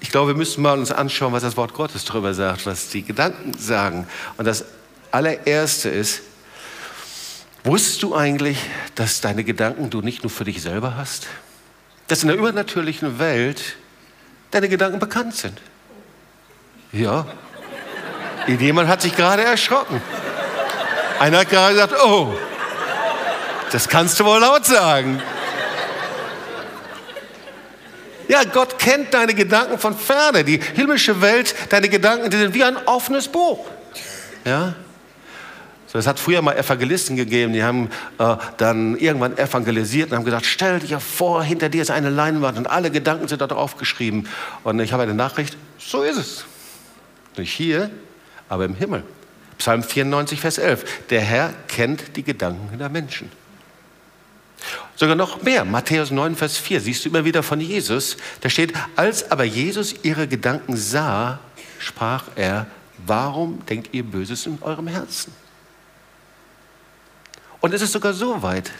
[0.00, 3.02] ich glaube, wir müssen mal uns anschauen, was das Wort Gottes darüber sagt, was die
[3.02, 4.06] Gedanken sagen.
[4.36, 4.64] Und das
[5.10, 6.22] allererste ist,
[7.64, 8.58] wusstest du eigentlich,
[8.94, 11.26] dass deine Gedanken du nicht nur für dich selber hast?
[12.08, 13.76] dass in der übernatürlichen Welt
[14.50, 15.60] deine Gedanken bekannt sind.
[16.92, 17.26] Ja.
[18.46, 20.00] Jemand hat sich gerade erschrocken.
[21.18, 22.34] Einer hat gerade gesagt, oh,
[23.72, 25.20] das kannst du wohl laut sagen.
[28.28, 30.44] Ja, Gott kennt deine Gedanken von ferne.
[30.44, 33.66] Die himmlische Welt, deine Gedanken, die sind wie ein offenes Buch.
[34.44, 34.74] Ja?
[35.86, 40.24] So, es hat früher mal Evangelisten gegeben, die haben äh, dann irgendwann evangelisiert und haben
[40.24, 43.76] gesagt, stell dir vor, hinter dir ist eine Leinwand und alle Gedanken sind da drauf
[43.76, 44.28] geschrieben.
[44.64, 46.44] Und ich habe eine Nachricht, so ist es.
[47.36, 47.90] Nicht hier,
[48.48, 49.02] aber im Himmel.
[49.58, 51.08] Psalm 94, Vers 11.
[51.10, 53.30] Der Herr kennt die Gedanken der Menschen.
[54.96, 55.64] Sogar noch mehr.
[55.64, 56.80] Matthäus 9, Vers 4.
[56.80, 58.16] Siehst du immer wieder von Jesus.
[58.40, 61.38] Da steht, als aber Jesus ihre Gedanken sah,
[61.78, 62.66] sprach er,
[63.04, 65.32] warum denkt ihr Böses in eurem Herzen?
[67.60, 68.70] Und es ist sogar so weit.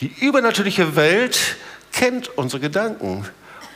[0.00, 1.56] Die übernatürliche Welt
[1.92, 3.26] kennt unsere Gedanken.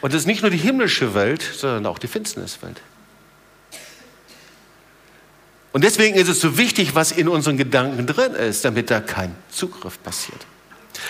[0.00, 2.80] Und es ist nicht nur die himmlische Welt, sondern auch die Finsterniswelt.
[5.72, 9.34] Und deswegen ist es so wichtig, was in unseren Gedanken drin ist, damit da kein
[9.50, 10.46] Zugriff passiert.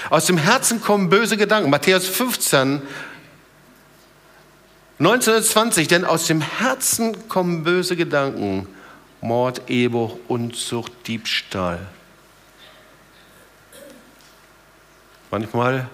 [0.09, 1.68] Aus dem Herzen kommen böse Gedanken.
[1.70, 2.83] Matthäus 15,
[4.98, 8.68] 1920, denn aus dem Herzen kommen böse Gedanken.
[9.20, 11.81] Mord, Ehebruch, Unzucht, Diebstahl.
[15.31, 15.88] Manchmal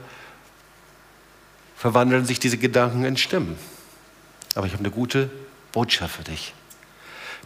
[1.77, 3.57] verwandeln sich diese Gedanken in Stimmen.
[4.55, 5.31] Aber ich habe eine gute
[5.73, 6.53] Botschaft für dich.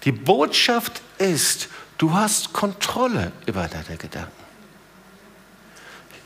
[0.05, 4.31] Die Botschaft ist, du hast Kontrolle über deine Gedanken.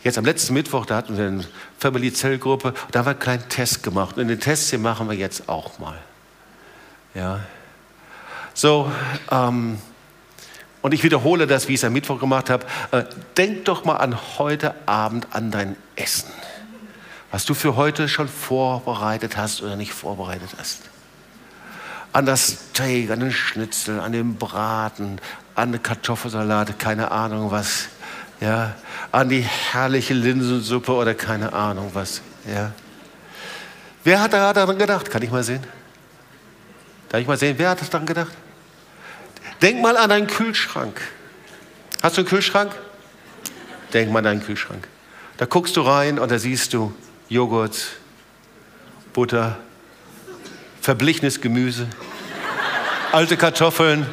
[0.03, 1.45] Jetzt am letzten Mittwoch, da hatten wir eine
[1.79, 4.17] Family Zellgruppe, da haben wir einen kleinen Test gemacht.
[4.17, 5.99] Und den Test, den machen wir jetzt auch mal.
[7.15, 7.41] Ja.
[8.55, 8.91] So,
[9.31, 9.79] ähm,
[10.81, 12.65] und ich wiederhole das, wie ich es am Mittwoch gemacht habe.
[12.93, 13.05] Äh,
[13.37, 16.31] denk doch mal an heute Abend an dein Essen.
[17.33, 20.83] Was du für heute schon vorbereitet hast oder nicht vorbereitet hast.
[22.17, 25.21] An das Steak, an den Schnitzel, an den Braten,
[25.55, 27.89] an den Kartoffelsalat, keine Ahnung was.
[28.41, 28.75] Ja,
[29.13, 32.23] an die herrliche Linsensuppe oder keine Ahnung was.
[32.51, 32.73] Ja.
[34.03, 35.11] Wer hat daran gedacht?
[35.11, 35.63] Kann ich mal sehen?
[37.11, 38.33] Darf ich mal sehen, wer hat daran gedacht?
[39.61, 40.99] Denk mal an deinen Kühlschrank.
[42.03, 42.75] Hast du einen Kühlschrank?
[43.93, 44.89] Denk mal an deinen Kühlschrank.
[45.37, 46.95] Da guckst du rein und da siehst du
[47.29, 47.89] Joghurt,
[49.13, 49.59] Butter,
[50.81, 51.89] verblichenes Gemüse,
[53.12, 54.07] alte Kartoffeln,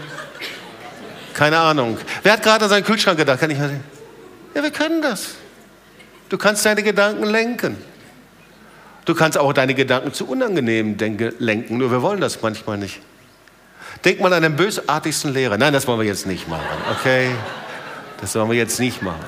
[1.33, 1.97] keine Ahnung.
[2.21, 3.39] Wer hat gerade an seinen Kühlschrank gedacht?
[3.39, 3.79] Kann ich mal?
[4.53, 5.35] Ja, wir können das.
[6.29, 7.77] Du kannst deine Gedanken lenken.
[9.05, 13.01] Du kannst auch deine Gedanken zu unangenehmen Denke lenken, nur wir wollen das manchmal nicht.
[14.05, 15.57] Denk mal an den bösartigsten Lehrer.
[15.57, 17.31] Nein, das wollen wir jetzt nicht machen, okay?
[18.21, 19.23] Das wollen wir jetzt nicht machen.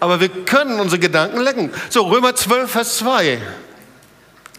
[0.00, 1.72] Aber wir können unsere Gedanken lenken.
[1.90, 3.38] So, Römer 12, Vers 2.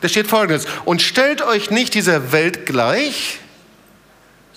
[0.01, 0.65] Da steht folgendes.
[0.85, 3.39] Und stellt euch nicht dieser Welt gleich,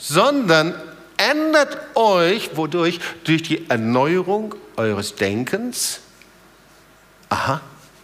[0.02, 0.74] sondern
[1.16, 2.98] ändert euch, wodurch?
[3.24, 6.00] Durch die Erneuerung eures Denkens.
[7.28, 7.60] Aha,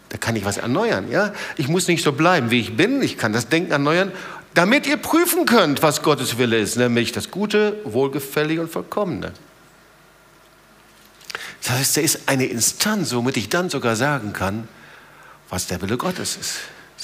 [0.08, 1.32] da kann ich was erneuern, ja?
[1.56, 3.02] Ich muss nicht so bleiben, wie ich bin.
[3.02, 4.12] Ich kann das Denken erneuern
[4.58, 9.32] damit ihr prüfen könnt, was Gottes Wille ist, nämlich das Gute, Wohlgefällige und Vollkommene.
[11.62, 14.66] Das heißt, er ist eine Instanz, womit ich dann sogar sagen kann,
[15.48, 16.58] was der Wille Gottes ist.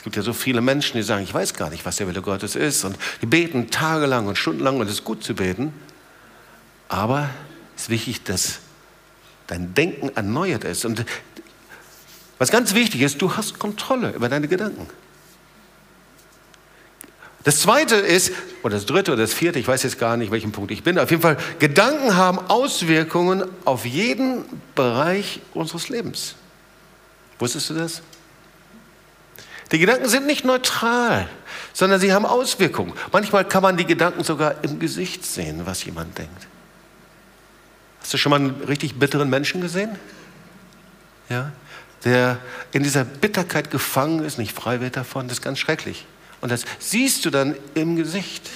[0.04, 2.20] Es gibt ja so viele Menschen, die sagen, ich weiß gar nicht, was der Wille
[2.20, 2.84] Gottes ist.
[2.84, 5.72] Und die beten tagelang und stundenlang und es ist gut zu beten.
[6.90, 7.30] Aber
[7.74, 8.58] es ist wichtig, dass
[9.46, 10.84] dein Denken erneuert ist.
[10.84, 11.06] Und
[12.36, 14.86] was ganz wichtig ist, du hast Kontrolle über deine Gedanken.
[17.44, 18.30] Das zweite ist,
[18.62, 20.98] oder das dritte oder das vierte, ich weiß jetzt gar nicht, welchen Punkt ich bin,
[20.98, 26.34] auf jeden Fall, Gedanken haben Auswirkungen auf jeden Bereich unseres Lebens.
[27.38, 28.02] Wusstest du das?
[29.72, 31.28] Die Gedanken sind nicht neutral,
[31.72, 32.92] sondern sie haben Auswirkungen.
[33.12, 36.46] Manchmal kann man die Gedanken sogar im Gesicht sehen, was jemand denkt.
[38.00, 39.98] Hast du schon mal einen richtig bitteren Menschen gesehen?
[41.28, 41.52] Ja?
[42.04, 42.38] Der
[42.72, 46.06] in dieser Bitterkeit gefangen ist, nicht frei wird davon, das ist ganz schrecklich.
[46.42, 48.50] Und das siehst du dann im Gesicht.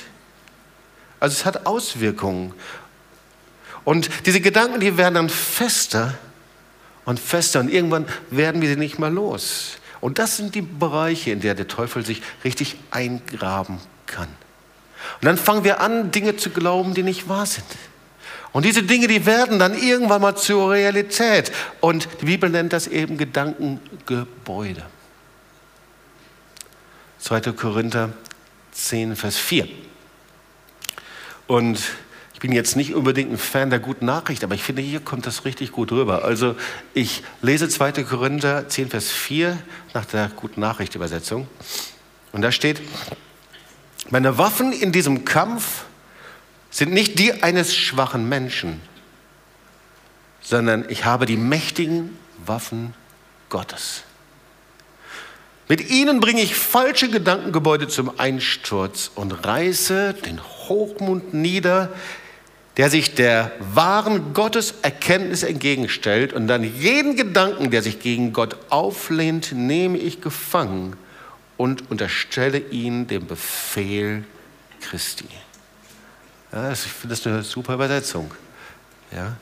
[1.18, 2.52] Also es hat Auswirkungen.
[3.84, 6.18] Und diese Gedanken, die werden dann fester
[7.06, 9.78] und fester und irgendwann werden wir sie nicht mehr los.
[10.00, 14.28] Und das sind die Bereiche, in der der Teufel sich richtig eingraben kann.
[15.20, 17.66] Und dann fangen wir an, Dinge zu glauben, die nicht wahr sind.
[18.52, 21.52] Und diese Dinge, die werden dann irgendwann mal zur Realität.
[21.80, 24.82] Und die Bibel nennt das eben Gedankengebäude.
[27.18, 27.40] 2.
[27.52, 28.12] Korinther
[28.72, 29.68] 10, Vers 4.
[31.46, 31.80] Und
[32.38, 35.26] Ich bin jetzt nicht unbedingt ein Fan der guten Nachricht, aber ich finde, hier kommt
[35.26, 36.24] das richtig gut rüber.
[36.24, 36.54] Also
[36.94, 38.04] ich lese 2.
[38.04, 39.58] Korinther 10, Vers 4
[39.92, 41.48] nach der guten Nachricht Übersetzung.
[42.30, 42.80] Und da steht,
[44.10, 45.82] meine Waffen in diesem Kampf
[46.70, 48.82] sind nicht die eines schwachen Menschen,
[50.40, 52.94] sondern ich habe die mächtigen Waffen
[53.48, 54.04] Gottes.
[55.68, 61.92] Mit ihnen bringe ich falsche Gedankengebäude zum Einsturz und reiße den Hochmut nieder,
[62.78, 69.50] der sich der wahren Gotteserkenntnis entgegenstellt und dann jeden Gedanken, der sich gegen Gott auflehnt,
[69.52, 70.96] nehme ich gefangen
[71.56, 74.22] und unterstelle ihn dem Befehl
[74.80, 75.24] Christi.
[76.52, 78.30] Ja, ich finde das eine super Übersetzung.
[79.10, 79.36] Ja?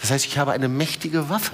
[0.00, 1.52] Das heißt, ich habe eine mächtige Waffe.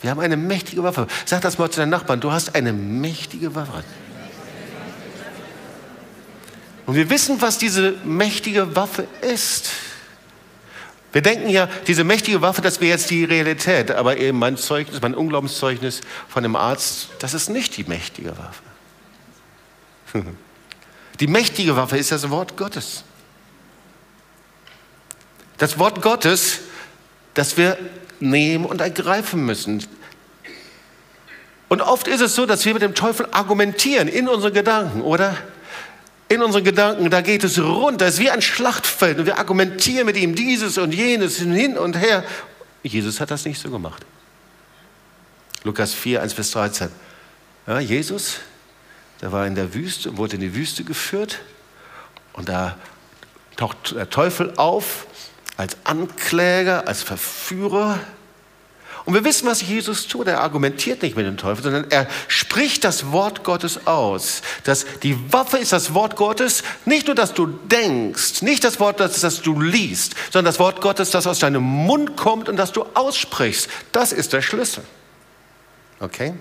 [0.00, 1.08] Wir haben eine mächtige Waffe.
[1.26, 3.84] Sag das mal zu deinen Nachbarn, du hast eine mächtige Waffe.
[6.86, 9.70] Und wir wissen, was diese mächtige Waffe ist.
[11.12, 13.90] Wir denken ja, diese mächtige Waffe, das wäre jetzt die Realität.
[13.90, 18.62] Aber eben mein Zeugnis, mein Unglaubenszeugnis von dem Arzt, das ist nicht die mächtige Waffe.
[21.20, 23.04] Die mächtige Waffe ist das Wort Gottes.
[25.58, 26.60] Das Wort Gottes,
[27.34, 27.78] das wir
[28.18, 29.86] nehmen und ergreifen müssen.
[31.68, 35.36] Und oft ist es so, dass wir mit dem Teufel argumentieren in unseren Gedanken, oder?
[36.32, 40.06] In unseren Gedanken, da geht es rund, das ist wie ein Schlachtfeld und wir argumentieren
[40.06, 42.24] mit ihm dieses und jenes hin und her.
[42.82, 44.04] Jesus hat das nicht so gemacht.
[45.64, 46.88] Lukas 4, 1 bis 13.
[47.66, 48.38] Ja, Jesus,
[49.20, 51.40] der war in der Wüste, wurde in die Wüste geführt
[52.32, 52.76] und da
[53.56, 55.06] taucht der Teufel auf
[55.56, 58.00] als Ankläger, als Verführer.
[59.04, 60.28] Und wir wissen, was Jesus tut.
[60.28, 64.42] Er argumentiert nicht mit dem Teufel, sondern er spricht das Wort Gottes aus.
[64.64, 69.00] Dass die Waffe ist das Wort Gottes, nicht nur, dass du denkst, nicht das Wort,
[69.00, 72.72] das, das du liest, sondern das Wort Gottes, das aus deinem Mund kommt und das
[72.72, 73.68] du aussprichst.
[73.90, 74.84] Das ist der Schlüssel.
[75.98, 76.34] Okay?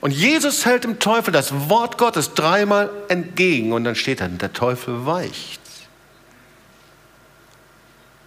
[0.00, 4.52] Und Jesus hält dem Teufel das Wort Gottes dreimal entgegen und dann steht dann, der
[4.52, 5.60] Teufel weicht.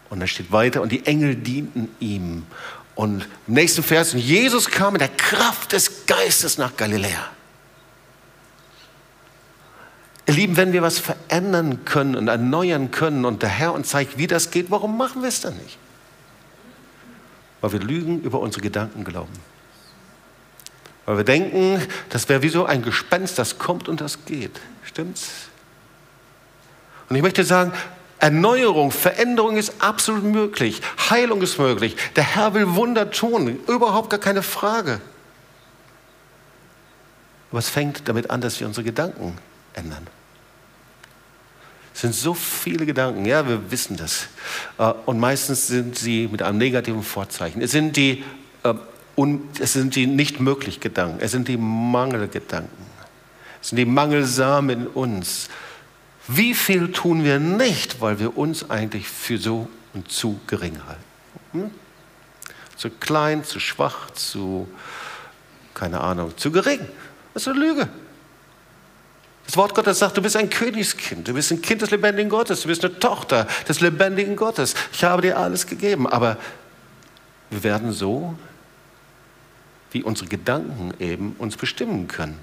[0.10, 2.45] Und dann steht weiter, und die Engel dienten ihm.
[2.95, 7.30] Und im nächsten Vers, und Jesus kam in der Kraft des Geistes nach Galiläa.
[10.26, 14.17] Ihr Lieben, wenn wir was verändern können und erneuern können und der Herr uns zeigt,
[14.17, 15.78] wie das geht, warum machen wir es dann nicht?
[17.62, 19.34] Weil wir lügen über unsere Gedanken glauben.
[21.06, 24.60] Weil wir denken, das wäre wie so ein Gespenst, das kommt und das geht.
[24.84, 25.30] Stimmt's?
[27.10, 27.74] Und ich möchte sagen,
[28.19, 30.82] Erneuerung, Veränderung ist absolut möglich.
[31.10, 31.95] Heilung ist möglich.
[32.15, 33.60] Der Herr will Wunder tun.
[33.67, 34.99] Überhaupt gar keine Frage.
[37.49, 39.38] Aber es fängt damit an, dass wir unsere Gedanken
[39.73, 40.05] ändern.
[41.93, 44.27] Es sind so viele Gedanken, ja, wir wissen das.
[44.77, 47.62] Äh, und meistens sind sie mit einem negativen Vorzeichen.
[47.62, 48.23] Es sind die,
[48.63, 48.73] äh,
[49.60, 52.86] es sind die nicht möglich Gedanken, es sind die Mangelgedanken.
[53.62, 55.49] Es sind die Mangelsamen in uns.
[56.32, 61.04] Wie viel tun wir nicht, weil wir uns eigentlich für so und zu gering halten?
[61.54, 61.72] Hm?
[62.76, 64.70] Zu klein, zu schwach, zu,
[65.74, 66.82] keine Ahnung, zu gering.
[67.34, 67.89] Das ist eine Lüge.
[69.48, 72.62] Das Wort Gottes sagt, du bist ein Königskind, du bist ein Kind des lebendigen Gottes,
[72.62, 74.76] du bist eine Tochter des lebendigen Gottes.
[74.94, 76.38] Ich habe dir alles gegeben, aber
[77.50, 78.38] wir werden so,
[79.89, 82.38] wie unsere Gedanken eben uns bestimmen können.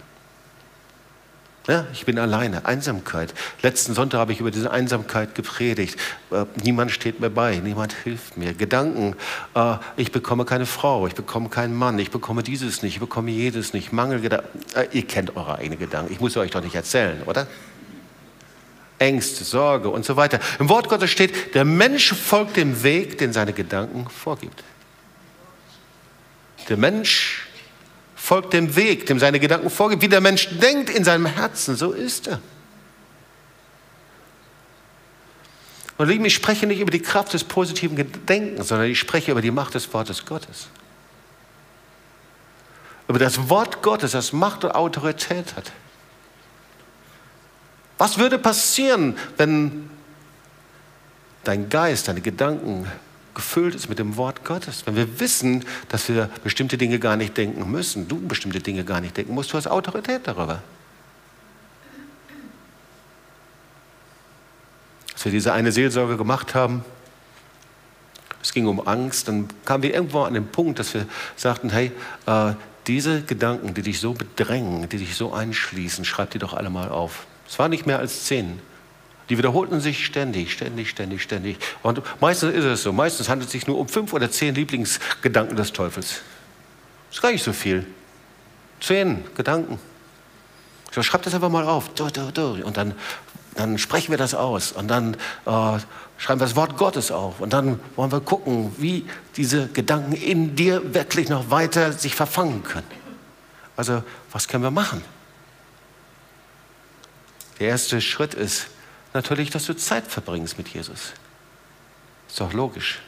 [1.67, 3.35] Ja, ich bin alleine, Einsamkeit.
[3.61, 5.99] Letzten Sonntag habe ich über diese Einsamkeit gepredigt.
[6.31, 8.55] Äh, niemand steht mir bei, niemand hilft mir.
[8.55, 9.17] Gedanken,
[9.57, 13.33] äh, ich bekomme keine Frau, ich bekomme keinen Mann, ich bekomme dieses nicht, ich bekomme
[13.33, 13.93] jedes nicht.
[13.93, 17.49] Mangelgedanken, äh, ihr kennt eure eigenen Gedanken, ich muss euch doch nicht erzählen, oder?
[19.01, 20.39] Ängste, Sorge und so weiter.
[20.61, 24.63] Im Wort Gottes steht, der Mensch folgt dem Weg, den seine Gedanken vorgibt.
[26.69, 27.46] Der Mensch
[28.27, 30.03] folgt dem Weg, dem seine Gedanken vorgibt.
[30.03, 32.41] Wie der Mensch denkt in seinem Herzen, so ist er.
[35.97, 39.43] Und lieben, ich spreche nicht über die Kraft des positiven Gedenkens, sondern ich spreche über
[39.43, 40.67] die Macht des Wortes Gottes.
[43.07, 45.71] Über das Wort Gottes, das Macht und Autorität hat.
[47.99, 49.89] Was würde passieren, wenn
[51.45, 52.91] dein Geist, deine Gedanken
[53.37, 54.87] gefüllt ist mit dem Wort Gottes.
[54.87, 59.01] Wenn wir wissen, dass wir bestimmte Dinge gar nicht denken müssen, du bestimmte Dinge gar
[59.01, 60.63] nicht denken musst, du hast Autorität darüber.
[65.13, 66.83] Als wir diese eine Seelsorge gemacht haben,
[68.43, 71.07] es ging um Angst, dann kamen wir irgendwo an den Punkt, dass wir
[71.37, 71.93] sagten, hey,
[72.27, 72.55] äh,
[72.87, 76.89] diese Gedanken, die dich so bedrängen, die dich so einschließen, schreib die doch alle mal
[76.89, 77.27] auf.
[77.49, 78.61] Es waren nicht mehr als zehn.
[79.29, 81.59] Die wiederholten sich ständig, ständig, ständig, ständig.
[81.83, 82.93] Und meistens ist es so.
[82.93, 86.21] Meistens handelt es sich nur um fünf oder zehn Lieblingsgedanken des Teufels.
[87.09, 87.87] Das ist gar nicht so viel.
[88.81, 89.81] Zehn Gedanken.
[90.93, 91.91] So, schreib das einfach mal auf.
[91.99, 92.95] Und dann,
[93.55, 94.71] dann sprechen wir das aus.
[94.71, 95.79] Und dann äh,
[96.19, 97.41] schreiben wir das Wort Gottes auf.
[97.41, 99.07] Und dann wollen wir gucken, wie
[99.37, 102.87] diese Gedanken in dir wirklich noch weiter sich verfangen können.
[103.77, 105.03] Also, was können wir machen?
[107.59, 108.69] Der erste Schritt ist,
[109.17, 111.13] natürlich, dass du Zeit verbringst mit Jesus.
[112.29, 113.01] Ist doch logisch.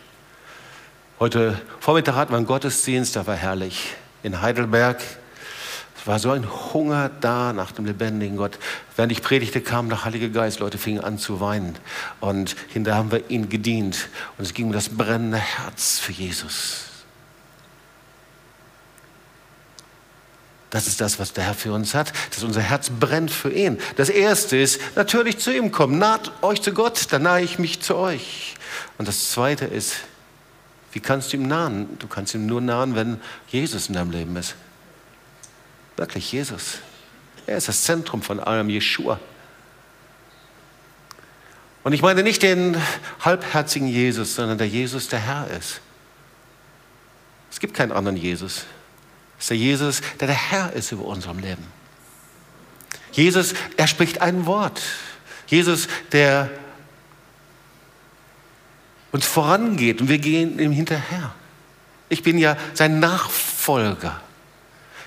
[1.20, 3.94] Heute Vormittag hatten wir einen Gottesdienst, der war herrlich.
[4.22, 5.00] In Heidelberg.
[5.96, 8.58] Es war so ein Hunger da nach dem lebendigen Gott.
[8.96, 10.60] Während ich predigte, kam der Heilige Geist.
[10.60, 11.76] Leute fingen an zu weinen.
[12.20, 14.08] Und hinterher haben wir ihn gedient.
[14.38, 16.87] Und es ging um das brennende Herz für Jesus.
[20.70, 23.78] Das ist das, was der Herr für uns hat, dass unser Herz brennt für ihn.
[23.96, 25.98] Das Erste ist natürlich zu ihm kommen.
[25.98, 28.54] Naht euch zu Gott, dann nahe ich mich zu euch.
[28.98, 29.96] Und das Zweite ist,
[30.92, 31.98] wie kannst du ihm nahen?
[31.98, 34.56] Du kannst ihm nur nahen, wenn Jesus in deinem Leben ist.
[35.96, 36.78] Wirklich Jesus.
[37.46, 39.18] Er ist das Zentrum von allem, Jeshua.
[41.82, 42.76] Und ich meine nicht den
[43.24, 45.80] halbherzigen Jesus, sondern der Jesus, der Herr ist.
[47.50, 48.66] Es gibt keinen anderen Jesus.
[49.38, 51.64] Ist der Jesus, der der Herr ist über unserem Leben.
[53.12, 54.82] Jesus, er spricht ein Wort.
[55.46, 56.50] Jesus, der
[59.12, 61.34] uns vorangeht und wir gehen ihm hinterher.
[62.08, 64.20] Ich bin ja sein Nachfolger.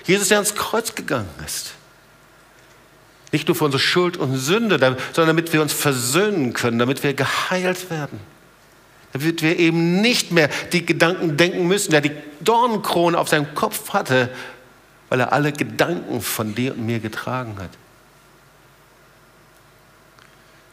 [0.05, 1.73] Jesus, der ans Kreuz gegangen ist.
[3.31, 4.77] Nicht nur für unsere Schuld und Sünde,
[5.13, 8.19] sondern damit wir uns versöhnen können, damit wir geheilt werden
[9.13, 13.91] damit wir eben nicht mehr die Gedanken denken müssen, der die Dornenkrone auf seinem Kopf
[13.93, 14.29] hatte,
[15.09, 17.71] weil er alle Gedanken von dir und mir getragen hat.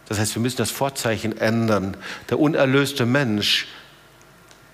[0.09, 1.97] Das heißt, wir müssen das Vorzeichen ändern.
[2.31, 3.67] Der unerlöste Mensch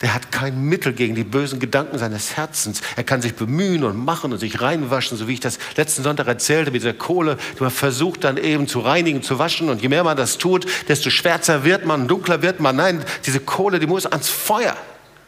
[0.00, 2.80] der hat kein Mittel gegen die bösen Gedanken seines Herzens.
[2.96, 6.26] Er kann sich bemühen und machen und sich reinwaschen, so wie ich das letzten Sonntag
[6.26, 7.38] erzählte mit dieser Kohle.
[7.60, 11.10] Man versucht dann eben zu reinigen, zu waschen und je mehr man das tut, desto
[11.10, 12.76] schwärzer wird man, dunkler wird man.
[12.76, 14.76] Nein, diese Kohle, die muss ans Feuer,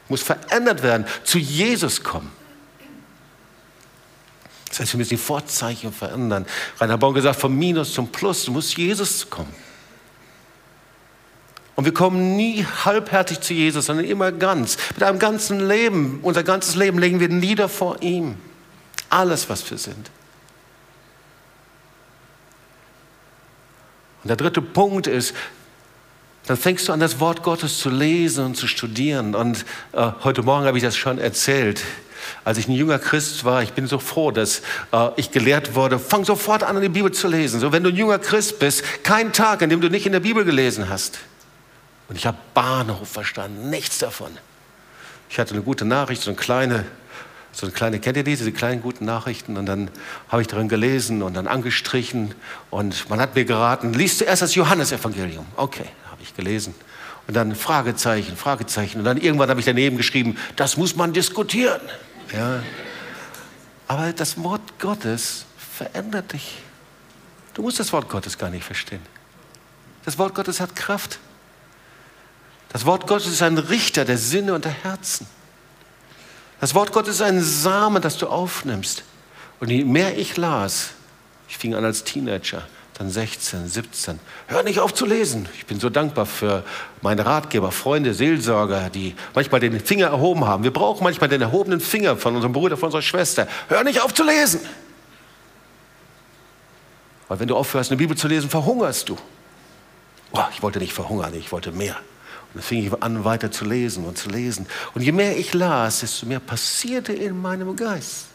[0.08, 2.30] muss verändert werden, zu Jesus kommen.
[4.68, 6.44] Das heißt, wir müssen die Vorzeichen verändern.
[6.78, 9.65] Rainer Baum gesagt, vom Minus zum Plus, du musst Jesus kommen.
[11.76, 14.78] Und wir kommen nie halbherzig zu Jesus, sondern immer ganz.
[14.94, 18.36] Mit einem ganzen Leben, unser ganzes Leben legen wir nieder vor ihm.
[19.10, 20.10] Alles, was wir sind.
[24.22, 25.34] Und der dritte Punkt ist,
[26.46, 29.34] dann fängst du an, das Wort Gottes zu lesen und zu studieren.
[29.34, 31.82] Und äh, heute Morgen habe ich das schon erzählt.
[32.42, 34.62] Als ich ein junger Christ war, ich bin so froh, dass
[34.92, 37.60] äh, ich gelehrt wurde, fang sofort an, die Bibel zu lesen.
[37.60, 40.20] So, wenn du ein junger Christ bist, kein Tag, an dem du nicht in der
[40.20, 41.18] Bibel gelesen hast.
[42.08, 44.30] Und ich habe Bahnhof verstanden, nichts davon.
[45.28, 46.84] Ich hatte eine gute Nachricht, so eine kleine,
[47.52, 49.56] so eine kleine, kennt ihr diese, die kleinen guten Nachrichten?
[49.56, 49.90] Und dann
[50.28, 52.34] habe ich darin gelesen und dann angestrichen
[52.70, 55.46] und man hat mir geraten, liest zuerst das Johannesevangelium.
[55.56, 56.74] Okay, habe ich gelesen.
[57.26, 58.98] Und dann Fragezeichen, Fragezeichen.
[58.98, 61.80] Und dann irgendwann habe ich daneben geschrieben, das muss man diskutieren.
[62.32, 62.62] Ja.
[63.88, 66.58] Aber das Wort Gottes verändert dich.
[67.54, 69.00] Du musst das Wort Gottes gar nicht verstehen.
[70.04, 71.18] Das Wort Gottes hat Kraft.
[72.72, 75.26] Das Wort Gottes ist ein Richter der Sinne und der Herzen.
[76.60, 79.04] Das Wort Gottes ist ein Samen, das du aufnimmst.
[79.60, 80.90] Und je mehr ich las,
[81.48, 82.66] ich fing an als Teenager,
[82.98, 85.48] dann 16, 17, hör nicht auf zu lesen.
[85.56, 86.64] Ich bin so dankbar für
[87.02, 90.64] meine Ratgeber, Freunde, Seelsorger, die manchmal den Finger erhoben haben.
[90.64, 93.46] Wir brauchen manchmal den erhobenen Finger von unserem Bruder, von unserer Schwester.
[93.68, 94.60] Hör nicht auf zu lesen.
[97.28, 99.18] Weil wenn du aufhörst, eine Bibel zu lesen, verhungerst du.
[100.32, 101.96] Oh, ich wollte nicht verhungern, ich wollte mehr.
[102.56, 104.66] Dann fing ich an, weiter zu lesen und zu lesen.
[104.94, 108.28] Und je mehr ich las, desto mehr passierte in meinem Geist.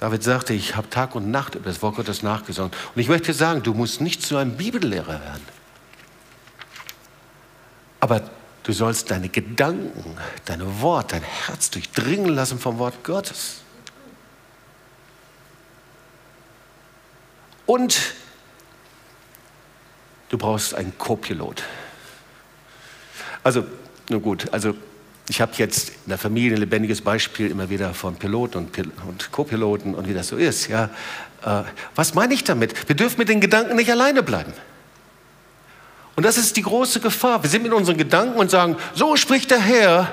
[0.00, 2.72] David sagte, ich habe Tag und Nacht über das Wort Gottes nachgesonnen.
[2.94, 5.46] Und ich möchte sagen, du musst nicht zu einem Bibellehrer werden.
[8.00, 8.20] Aber
[8.64, 13.62] du sollst deine Gedanken, deine Worte, dein Herz durchdringen lassen vom Wort Gottes.
[17.64, 17.98] Und
[20.28, 21.62] du brauchst einen Co-Pilot.
[23.42, 23.64] Also,
[24.08, 24.74] nur gut, also
[25.28, 28.90] ich habe jetzt in der Familie ein lebendiges Beispiel immer wieder von Piloten und, Pil
[29.06, 30.68] und Co-Piloten und wie das so ist.
[30.68, 30.90] Ja.
[31.44, 31.62] Äh,
[31.94, 32.88] was meine ich damit?
[32.88, 34.52] Wir dürfen mit den Gedanken nicht alleine bleiben.
[36.16, 37.42] Und das ist die große Gefahr.
[37.42, 40.10] Wir sind mit unseren Gedanken und sagen, so spricht der Herr.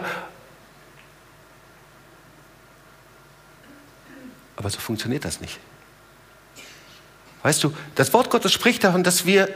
[4.58, 5.60] Aber so funktioniert das nicht.
[7.42, 9.50] Weißt du, das Wort Gottes spricht davon, dass wir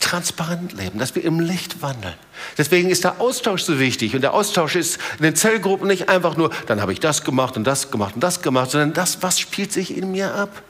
[0.00, 2.14] transparent leben, dass wir im Licht wandeln.
[2.58, 4.14] Deswegen ist der Austausch so wichtig.
[4.14, 7.56] Und der Austausch ist in den Zellgruppen nicht einfach nur, dann habe ich das gemacht
[7.56, 10.62] und das gemacht und das gemacht, sondern das, was spielt sich in mir ab.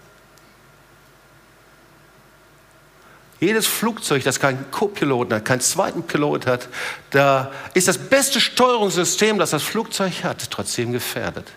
[3.40, 6.68] Jedes Flugzeug, das keinen Co-Piloten hat, keinen zweiten Pilot hat,
[7.10, 11.48] da ist das beste Steuerungssystem, das das Flugzeug hat, trotzdem gefährdet.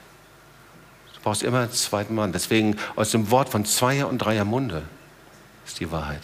[1.14, 2.32] Du brauchst immer einen zweiten Mann.
[2.34, 4.84] Deswegen aus dem Wort von Zweier und Dreier Munde
[5.66, 6.22] ist die Wahrheit.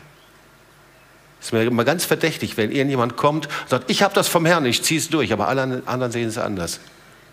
[1.44, 4.46] Es ist mir immer ganz verdächtig, wenn irgendjemand kommt und sagt, ich habe das vom
[4.46, 6.80] Herrn, ich ziehe es durch, aber alle anderen sehen es anders.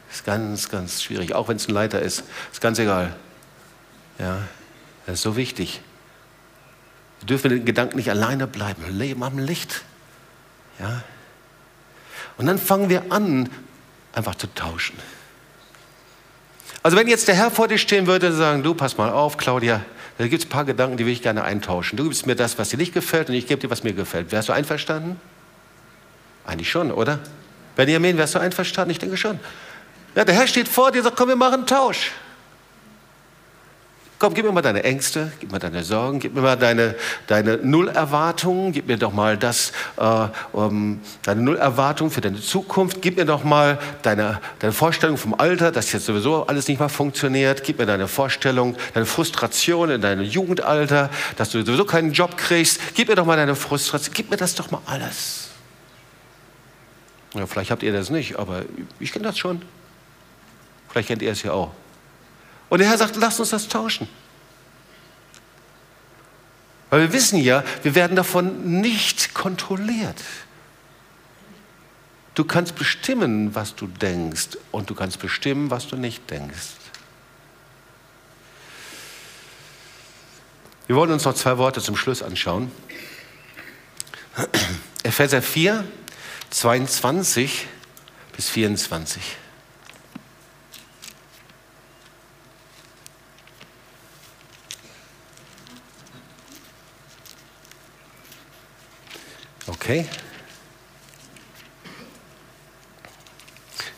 [0.09, 2.25] Das ist ganz, ganz schwierig, auch wenn es ein Leiter ist.
[2.51, 3.15] Ist ganz egal.
[4.19, 4.39] Ja,
[5.07, 5.81] das ist so wichtig.
[7.21, 8.83] Wir dürfen den Gedanken nicht alleine bleiben.
[8.99, 9.83] Leben am Licht.
[10.81, 11.05] Ja.
[12.37, 13.49] Und dann fangen wir an,
[14.13, 14.99] einfach zu tauschen.
[16.83, 19.37] Also wenn jetzt der Herr vor dir stehen würde und sagen, du pass mal auf,
[19.37, 19.83] Claudia,
[20.21, 21.97] da gibt es ein paar Gedanken, die will ich gerne eintauschen.
[21.97, 24.33] Du gibst mir das, was dir nicht gefällt, und ich gebe dir, was mir gefällt.
[24.33, 25.19] Wärst du einverstanden?
[26.45, 27.21] Eigentlich schon, oder?
[27.75, 28.91] Benjamin, wärst du einverstanden?
[28.91, 29.41] Ich denke schon.
[30.15, 32.11] Ja, der Herr steht vor dir und sagt, komm, wir machen einen Tausch.
[34.21, 36.95] Komm, gib mir mal deine Ängste, gib mir deine Sorgen, gib mir mal deine,
[37.27, 43.17] deine Nullerwartungen, gib mir doch mal das, äh, um, deine Nullerwartung für deine Zukunft, gib
[43.17, 47.65] mir doch mal deine, deine Vorstellung vom Alter, dass jetzt sowieso alles nicht mehr funktioniert,
[47.65, 51.09] gib mir deine Vorstellung, deine Frustration in deinem Jugendalter,
[51.39, 54.55] dass du sowieso keinen Job kriegst, gib mir doch mal deine Frustration, gib mir das
[54.55, 55.49] doch mal alles.
[57.33, 58.65] Ja, vielleicht habt ihr das nicht, aber
[58.99, 59.63] ich kenne das schon.
[60.91, 61.73] Vielleicht kennt ihr es ja auch.
[62.71, 64.09] Und der Herr sagt, lass uns das tauschen.
[66.89, 70.23] Weil wir wissen ja, wir werden davon nicht kontrolliert.
[72.35, 76.77] Du kannst bestimmen, was du denkst und du kannst bestimmen, was du nicht denkst.
[80.87, 82.71] Wir wollen uns noch zwei Worte zum Schluss anschauen.
[85.03, 85.85] Epheser 4,
[86.51, 87.67] 22
[88.35, 89.23] bis 24.
[99.71, 100.05] Okay.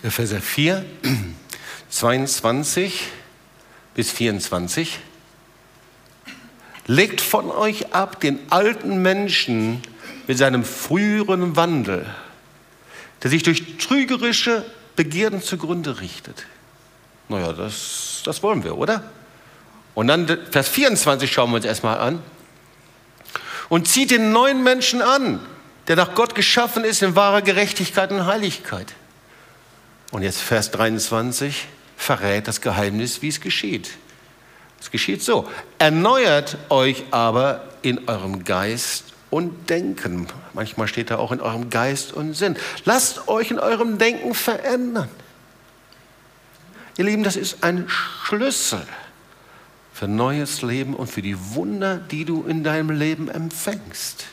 [0.03, 0.85] Epheser 4,
[1.89, 3.05] 22
[3.95, 4.99] bis 24.
[6.87, 9.81] Legt von euch ab den alten Menschen
[10.27, 12.05] mit seinem früheren Wandel,
[13.23, 16.45] der sich durch trügerische Begierden zugrunde richtet.
[17.31, 19.11] Naja, das, das wollen wir, oder?
[19.95, 22.23] Und dann Vers 24 schauen wir uns erstmal an.
[23.71, 25.41] Und zieht den neuen Menschen an,
[25.89, 28.95] der nach Gott geschaffen ist in wahrer Gerechtigkeit und Heiligkeit.
[30.11, 31.67] Und jetzt Vers 23
[31.97, 33.91] verrät das Geheimnis, wie es geschieht.
[34.81, 35.49] Es geschieht so.
[35.79, 40.27] Erneuert euch aber in eurem Geist und Denken.
[40.53, 42.57] Manchmal steht da auch in eurem Geist und Sinn.
[42.85, 45.09] Lasst euch in eurem Denken verändern.
[46.99, 48.83] Ihr Lieben, das ist ein Schlüssel
[49.95, 54.27] für neues Leben und für die Wunder, die du in deinem Leben empfängst.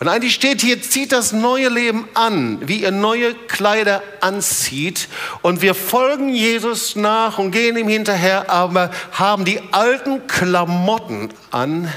[0.00, 5.08] Und eigentlich steht hier, zieht das neue Leben an, wie ihr neue Kleider anzieht.
[5.42, 11.92] Und wir folgen Jesus nach und gehen ihm hinterher, aber haben die alten Klamotten an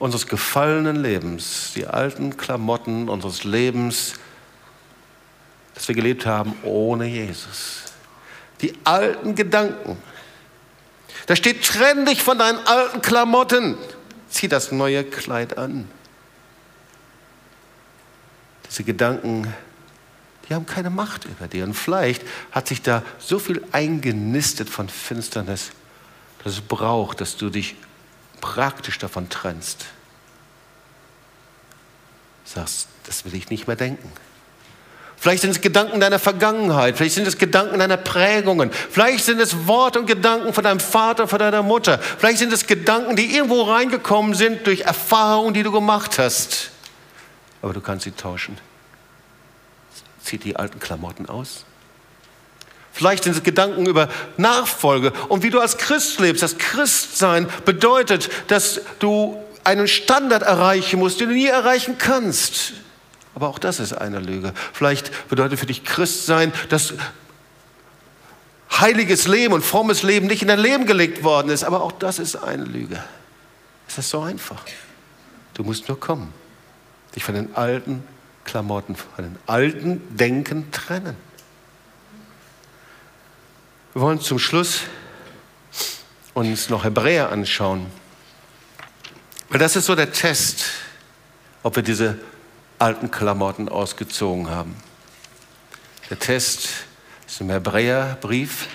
[0.00, 4.14] unseres gefallenen Lebens, die alten Klamotten unseres Lebens,
[5.74, 7.84] das wir gelebt haben ohne Jesus.
[8.62, 9.96] Die alten Gedanken.
[11.26, 13.76] Da steht, trenn dich von deinen alten Klamotten,
[14.28, 15.88] zieh das neue Kleid an.
[18.76, 19.54] Diese Gedanken,
[20.46, 21.64] die haben keine Macht über dir.
[21.64, 22.22] Und vielleicht
[22.52, 25.70] hat sich da so viel eingenistet von Finsternis,
[26.44, 27.76] dass es braucht, dass du dich
[28.42, 29.86] praktisch davon trennst.
[32.44, 34.12] Sagst, das will ich nicht mehr denken.
[35.16, 39.66] Vielleicht sind es Gedanken deiner Vergangenheit, vielleicht sind es Gedanken deiner Prägungen, vielleicht sind es
[39.66, 43.62] Worte und Gedanken von deinem Vater, von deiner Mutter, vielleicht sind es Gedanken, die irgendwo
[43.62, 46.72] reingekommen sind durch Erfahrungen, die du gemacht hast
[47.66, 48.56] aber du kannst sie tauschen.
[50.26, 51.64] Zieh die alten Klamotten aus.
[52.92, 56.42] Vielleicht sind es Gedanken über Nachfolge und wie du als Christ lebst.
[56.42, 62.72] Das Christsein bedeutet, dass du einen Standard erreichen musst, den du nie erreichen kannst.
[63.34, 64.52] Aber auch das ist eine Lüge.
[64.72, 66.94] Vielleicht bedeutet für dich Christsein, dass
[68.72, 71.64] heiliges Leben und frommes Leben nicht in dein Leben gelegt worden ist.
[71.64, 73.02] Aber auch das ist eine Lüge.
[73.86, 74.62] Es ist so einfach.
[75.54, 76.32] Du musst nur kommen
[77.16, 78.04] dich von den alten
[78.46, 81.16] Klamotten, von den alten Denken trennen.
[83.92, 84.82] Wir wollen zum Schluss
[86.32, 87.86] uns noch Hebräer anschauen.
[89.48, 90.64] Weil das ist so der Test,
[91.62, 92.18] ob wir diese
[92.78, 94.76] alten Klamotten ausgezogen haben.
[96.10, 96.68] Der Test
[97.26, 98.68] ist im Hebräerbrief.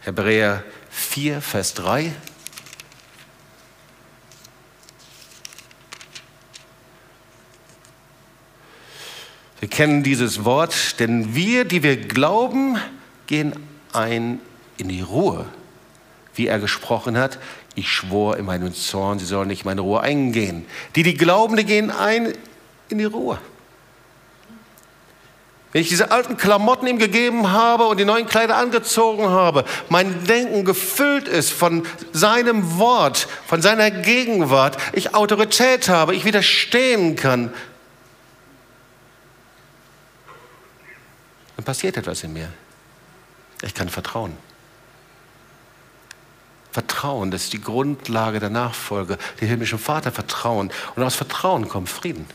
[0.00, 2.12] Hebräer 4, Vers 3.
[9.62, 12.78] Wir kennen dieses Wort, denn wir, die wir glauben,
[13.28, 13.52] gehen
[13.92, 14.40] ein
[14.76, 15.46] in die Ruhe,
[16.34, 17.38] wie er gesprochen hat.
[17.76, 20.66] Ich schwor in meinem Zorn, sie sollen nicht in meine Ruhe eingehen.
[20.96, 22.32] Die, die glauben, die gehen ein
[22.88, 23.38] in die Ruhe.
[25.70, 30.24] Wenn ich diese alten Klamotten ihm gegeben habe und die neuen Kleider angezogen habe, mein
[30.24, 37.52] Denken gefüllt ist von seinem Wort, von seiner Gegenwart, ich Autorität habe, ich widerstehen kann,
[41.62, 42.48] dann passiert etwas in mir.
[43.62, 44.32] Ich kann vertrauen.
[46.72, 50.72] Vertrauen, das ist die Grundlage der Nachfolge, dem himmlischen Vater vertrauen.
[50.96, 52.26] Und aus Vertrauen kommt Frieden.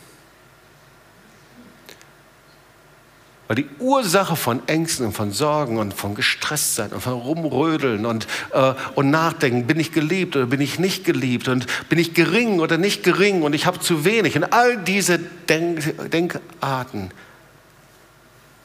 [3.50, 8.28] Weil die Ursache von Ängsten und von Sorgen und von Gestresstsein und von Rumrödeln und,
[8.54, 12.62] äh, und Nachdenken, bin ich geliebt oder bin ich nicht geliebt und bin ich gering
[12.62, 17.12] oder nicht gering und ich habe zu wenig und all diese Denk Denkarten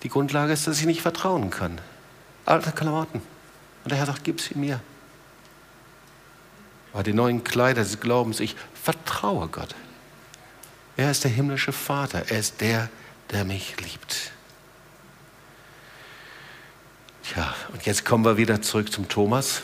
[0.02, 1.80] die Grundlage ist, dass ich nicht vertrauen kann.
[2.44, 3.22] Alte Klamotten.
[3.84, 4.80] Und der Herr sagt, gib sie mir.
[6.92, 9.74] Aber die neuen Kleider des Glaubens, ich vertraue Gott.
[10.96, 12.24] Er ist der himmlische Vater.
[12.28, 12.90] Er ist der,
[13.30, 14.32] der mich liebt.
[17.22, 19.62] Tja, und jetzt kommen wir wieder zurück zum Thomas.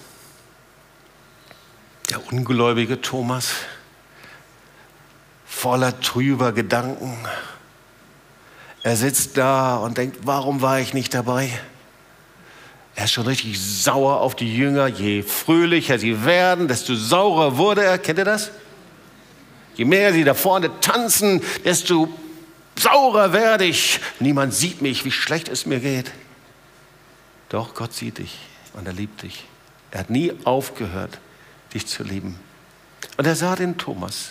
[2.09, 3.53] Der ungläubige Thomas,
[5.45, 7.19] voller trüber Gedanken,
[8.89, 11.51] er sitzt da und denkt, warum war ich nicht dabei?
[12.95, 14.87] Er ist schon richtig sauer auf die Jünger.
[14.87, 17.99] Je fröhlicher sie werden, desto saurer wurde er.
[17.99, 18.51] Kennt ihr das?
[19.77, 22.09] Je mehr sie da vorne tanzen, desto
[22.77, 24.01] saurer werde ich.
[24.21, 26.11] Niemand sieht mich, wie schlecht es mir geht.
[27.51, 28.39] Doch Gott sieht dich
[28.73, 29.45] und er liebt dich.
[29.91, 31.19] Er hat nie aufgehört,
[31.75, 32.41] dich zu lieben.
[33.19, 34.31] Und er sah den Thomas.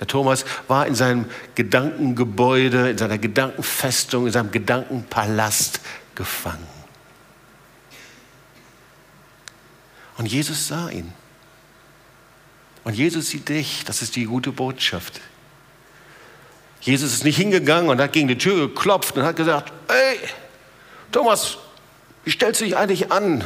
[0.00, 5.80] Der Thomas war in seinem Gedankengebäude, in seiner Gedankenfestung, in seinem Gedankenpalast
[6.14, 6.66] gefangen.
[10.16, 11.12] Und Jesus sah ihn.
[12.84, 13.84] Und Jesus sieht dich.
[13.84, 15.20] Das ist die gute Botschaft.
[16.80, 20.18] Jesus ist nicht hingegangen und hat gegen die Tür geklopft und hat gesagt, hey,
[21.10, 21.56] Thomas,
[22.24, 23.42] wie stellst du dich eigentlich an?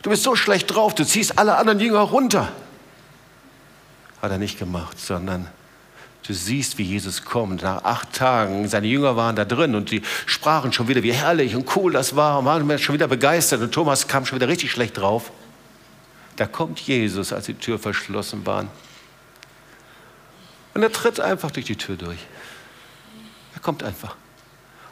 [0.00, 2.50] Du bist so schlecht drauf, du ziehst alle anderen Jünger runter.
[4.22, 5.48] Hat er nicht gemacht, sondern
[6.26, 7.62] du siehst, wie Jesus kommt.
[7.62, 11.54] Nach acht Tagen, seine Jünger waren da drin und die sprachen schon wieder, wie herrlich
[11.54, 14.70] und cool das war und waren schon wieder begeistert und Thomas kam schon wieder richtig
[14.70, 15.32] schlecht drauf.
[16.36, 18.66] Da kommt Jesus, als die Tür verschlossen war.
[20.74, 22.18] Und er tritt einfach durch die Tür durch.
[23.54, 24.16] Er kommt einfach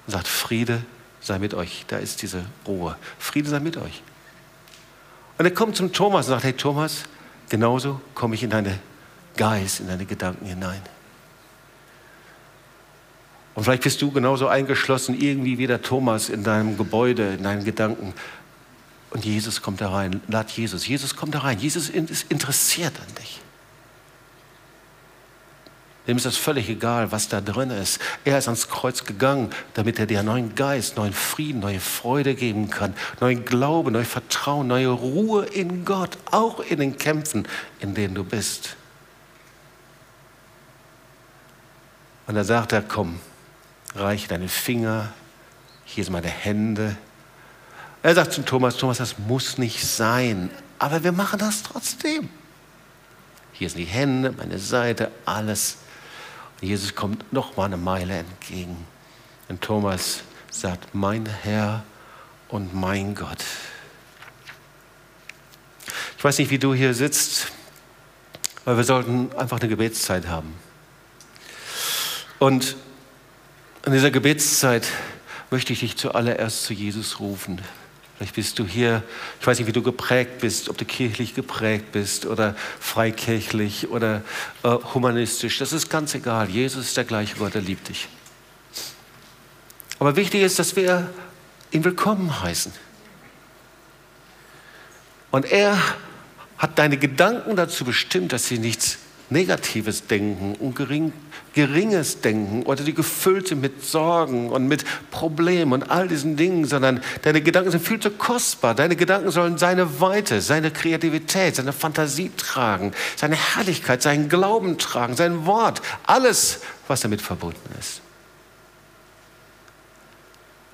[0.07, 0.83] und sagt, Friede
[1.21, 1.85] sei mit euch.
[1.89, 2.97] Da ist diese Ruhe.
[3.19, 4.03] Friede sei mit euch.
[5.39, 7.05] Und er kommt zum Thomas und sagt, hey Thomas,
[7.49, 8.79] genauso komme ich in deine
[9.37, 10.81] Geist, in deine Gedanken hinein.
[13.55, 17.65] Und vielleicht bist du genauso eingeschlossen, irgendwie wie der Thomas in deinem Gebäude, in deinen
[17.65, 18.15] Gedanken.
[19.11, 20.21] Und Jesus kommt da rein.
[20.29, 20.87] Lad Jesus.
[20.87, 21.59] Jesus kommt da rein.
[21.59, 23.41] Jesus ist interessiert an dich.
[26.09, 28.01] Dem ist das völlig egal, was da drin ist.
[28.25, 32.71] Er ist ans Kreuz gegangen, damit er dir neuen Geist, neuen Frieden, neue Freude geben
[32.71, 37.47] kann, neuen Glauben, neues Vertrauen, neue Ruhe in Gott, auch in den Kämpfen,
[37.81, 38.78] in denen du bist.
[42.29, 43.19] Und da sagt er, komm,
[43.95, 45.13] reich deine Finger,
[45.87, 46.95] hier sind meine Hände.
[48.03, 52.29] Er sagt zu Thomas, Thomas, das muss nicht sein, aber wir machen das trotzdem.
[53.55, 55.79] Hier sind die Hände, meine Seite, alles.
[56.61, 58.77] Und Jesus kommt noch mal eine Meile entgegen.
[59.49, 60.21] Und Thomas
[60.51, 61.83] sagt, mein Herr
[62.49, 63.43] und mein Gott.
[66.19, 67.51] Ich weiß nicht, wie du hier sitzt,
[68.67, 70.68] weil wir sollten einfach eine Gebetszeit haben.
[72.39, 72.77] Und
[73.85, 74.87] in dieser Gebetszeit
[75.51, 77.61] möchte ich dich zuallererst zu Jesus rufen.
[78.17, 79.03] Vielleicht bist du hier,
[79.41, 84.23] ich weiß nicht, wie du geprägt bist, ob du kirchlich geprägt bist oder freikirchlich oder
[84.65, 85.59] äh, humanistisch.
[85.59, 86.49] Das ist ganz egal.
[86.49, 88.09] Jesus ist der gleiche Gott, er liebt dich.
[90.01, 91.09] Aber wichtig ist, dass wir
[91.71, 92.73] ihn willkommen heißen.
[95.31, 95.79] Und er
[96.57, 98.99] hat deine Gedanken dazu bestimmt, dass sie nichts
[99.31, 101.13] negatives Denken und gering,
[101.55, 106.65] geringes Denken oder die gefüllt sind mit Sorgen und mit Problemen und all diesen Dingen,
[106.65, 108.75] sondern deine Gedanken sind viel zu kostbar.
[108.75, 115.17] Deine Gedanken sollen seine Weite, seine Kreativität, seine Fantasie tragen, seine Herrlichkeit, seinen Glauben tragen,
[115.17, 118.03] sein Wort, alles, was damit verbunden ist.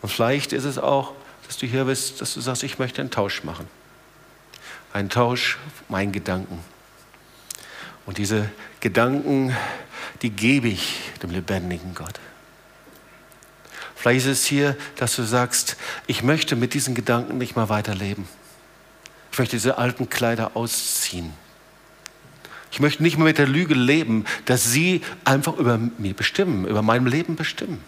[0.03, 1.13] Und vielleicht ist es auch,
[1.47, 3.67] dass du hier bist, dass du sagst, ich möchte einen Tausch machen.
[4.93, 5.59] Einen Tausch
[5.89, 6.59] meinen Gedanken.
[8.07, 8.51] Und diese
[8.85, 9.57] Gedanken,
[10.21, 12.21] die gebe ich dem lebendigen Gott.
[13.95, 18.29] Vielleicht ist es hier, dass du sagst, ich möchte mit diesen Gedanken nicht mehr weiterleben.
[19.33, 21.33] Ich möchte diese alten Kleider ausziehen.
[22.73, 26.83] Ich möchte nicht mehr mit der Lüge leben, dass sie einfach über mir bestimmen, über
[26.83, 27.83] mein Leben bestimmen.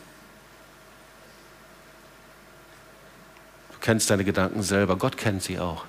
[3.72, 5.84] Du kennst deine Gedanken selber, Gott kennt sie auch.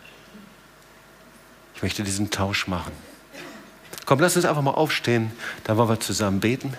[1.76, 3.07] Ich möchte diesen Tausch machen.
[4.08, 5.32] Komm, lass uns einfach mal aufstehen,
[5.66, 6.74] dann wollen wir zusammen beten.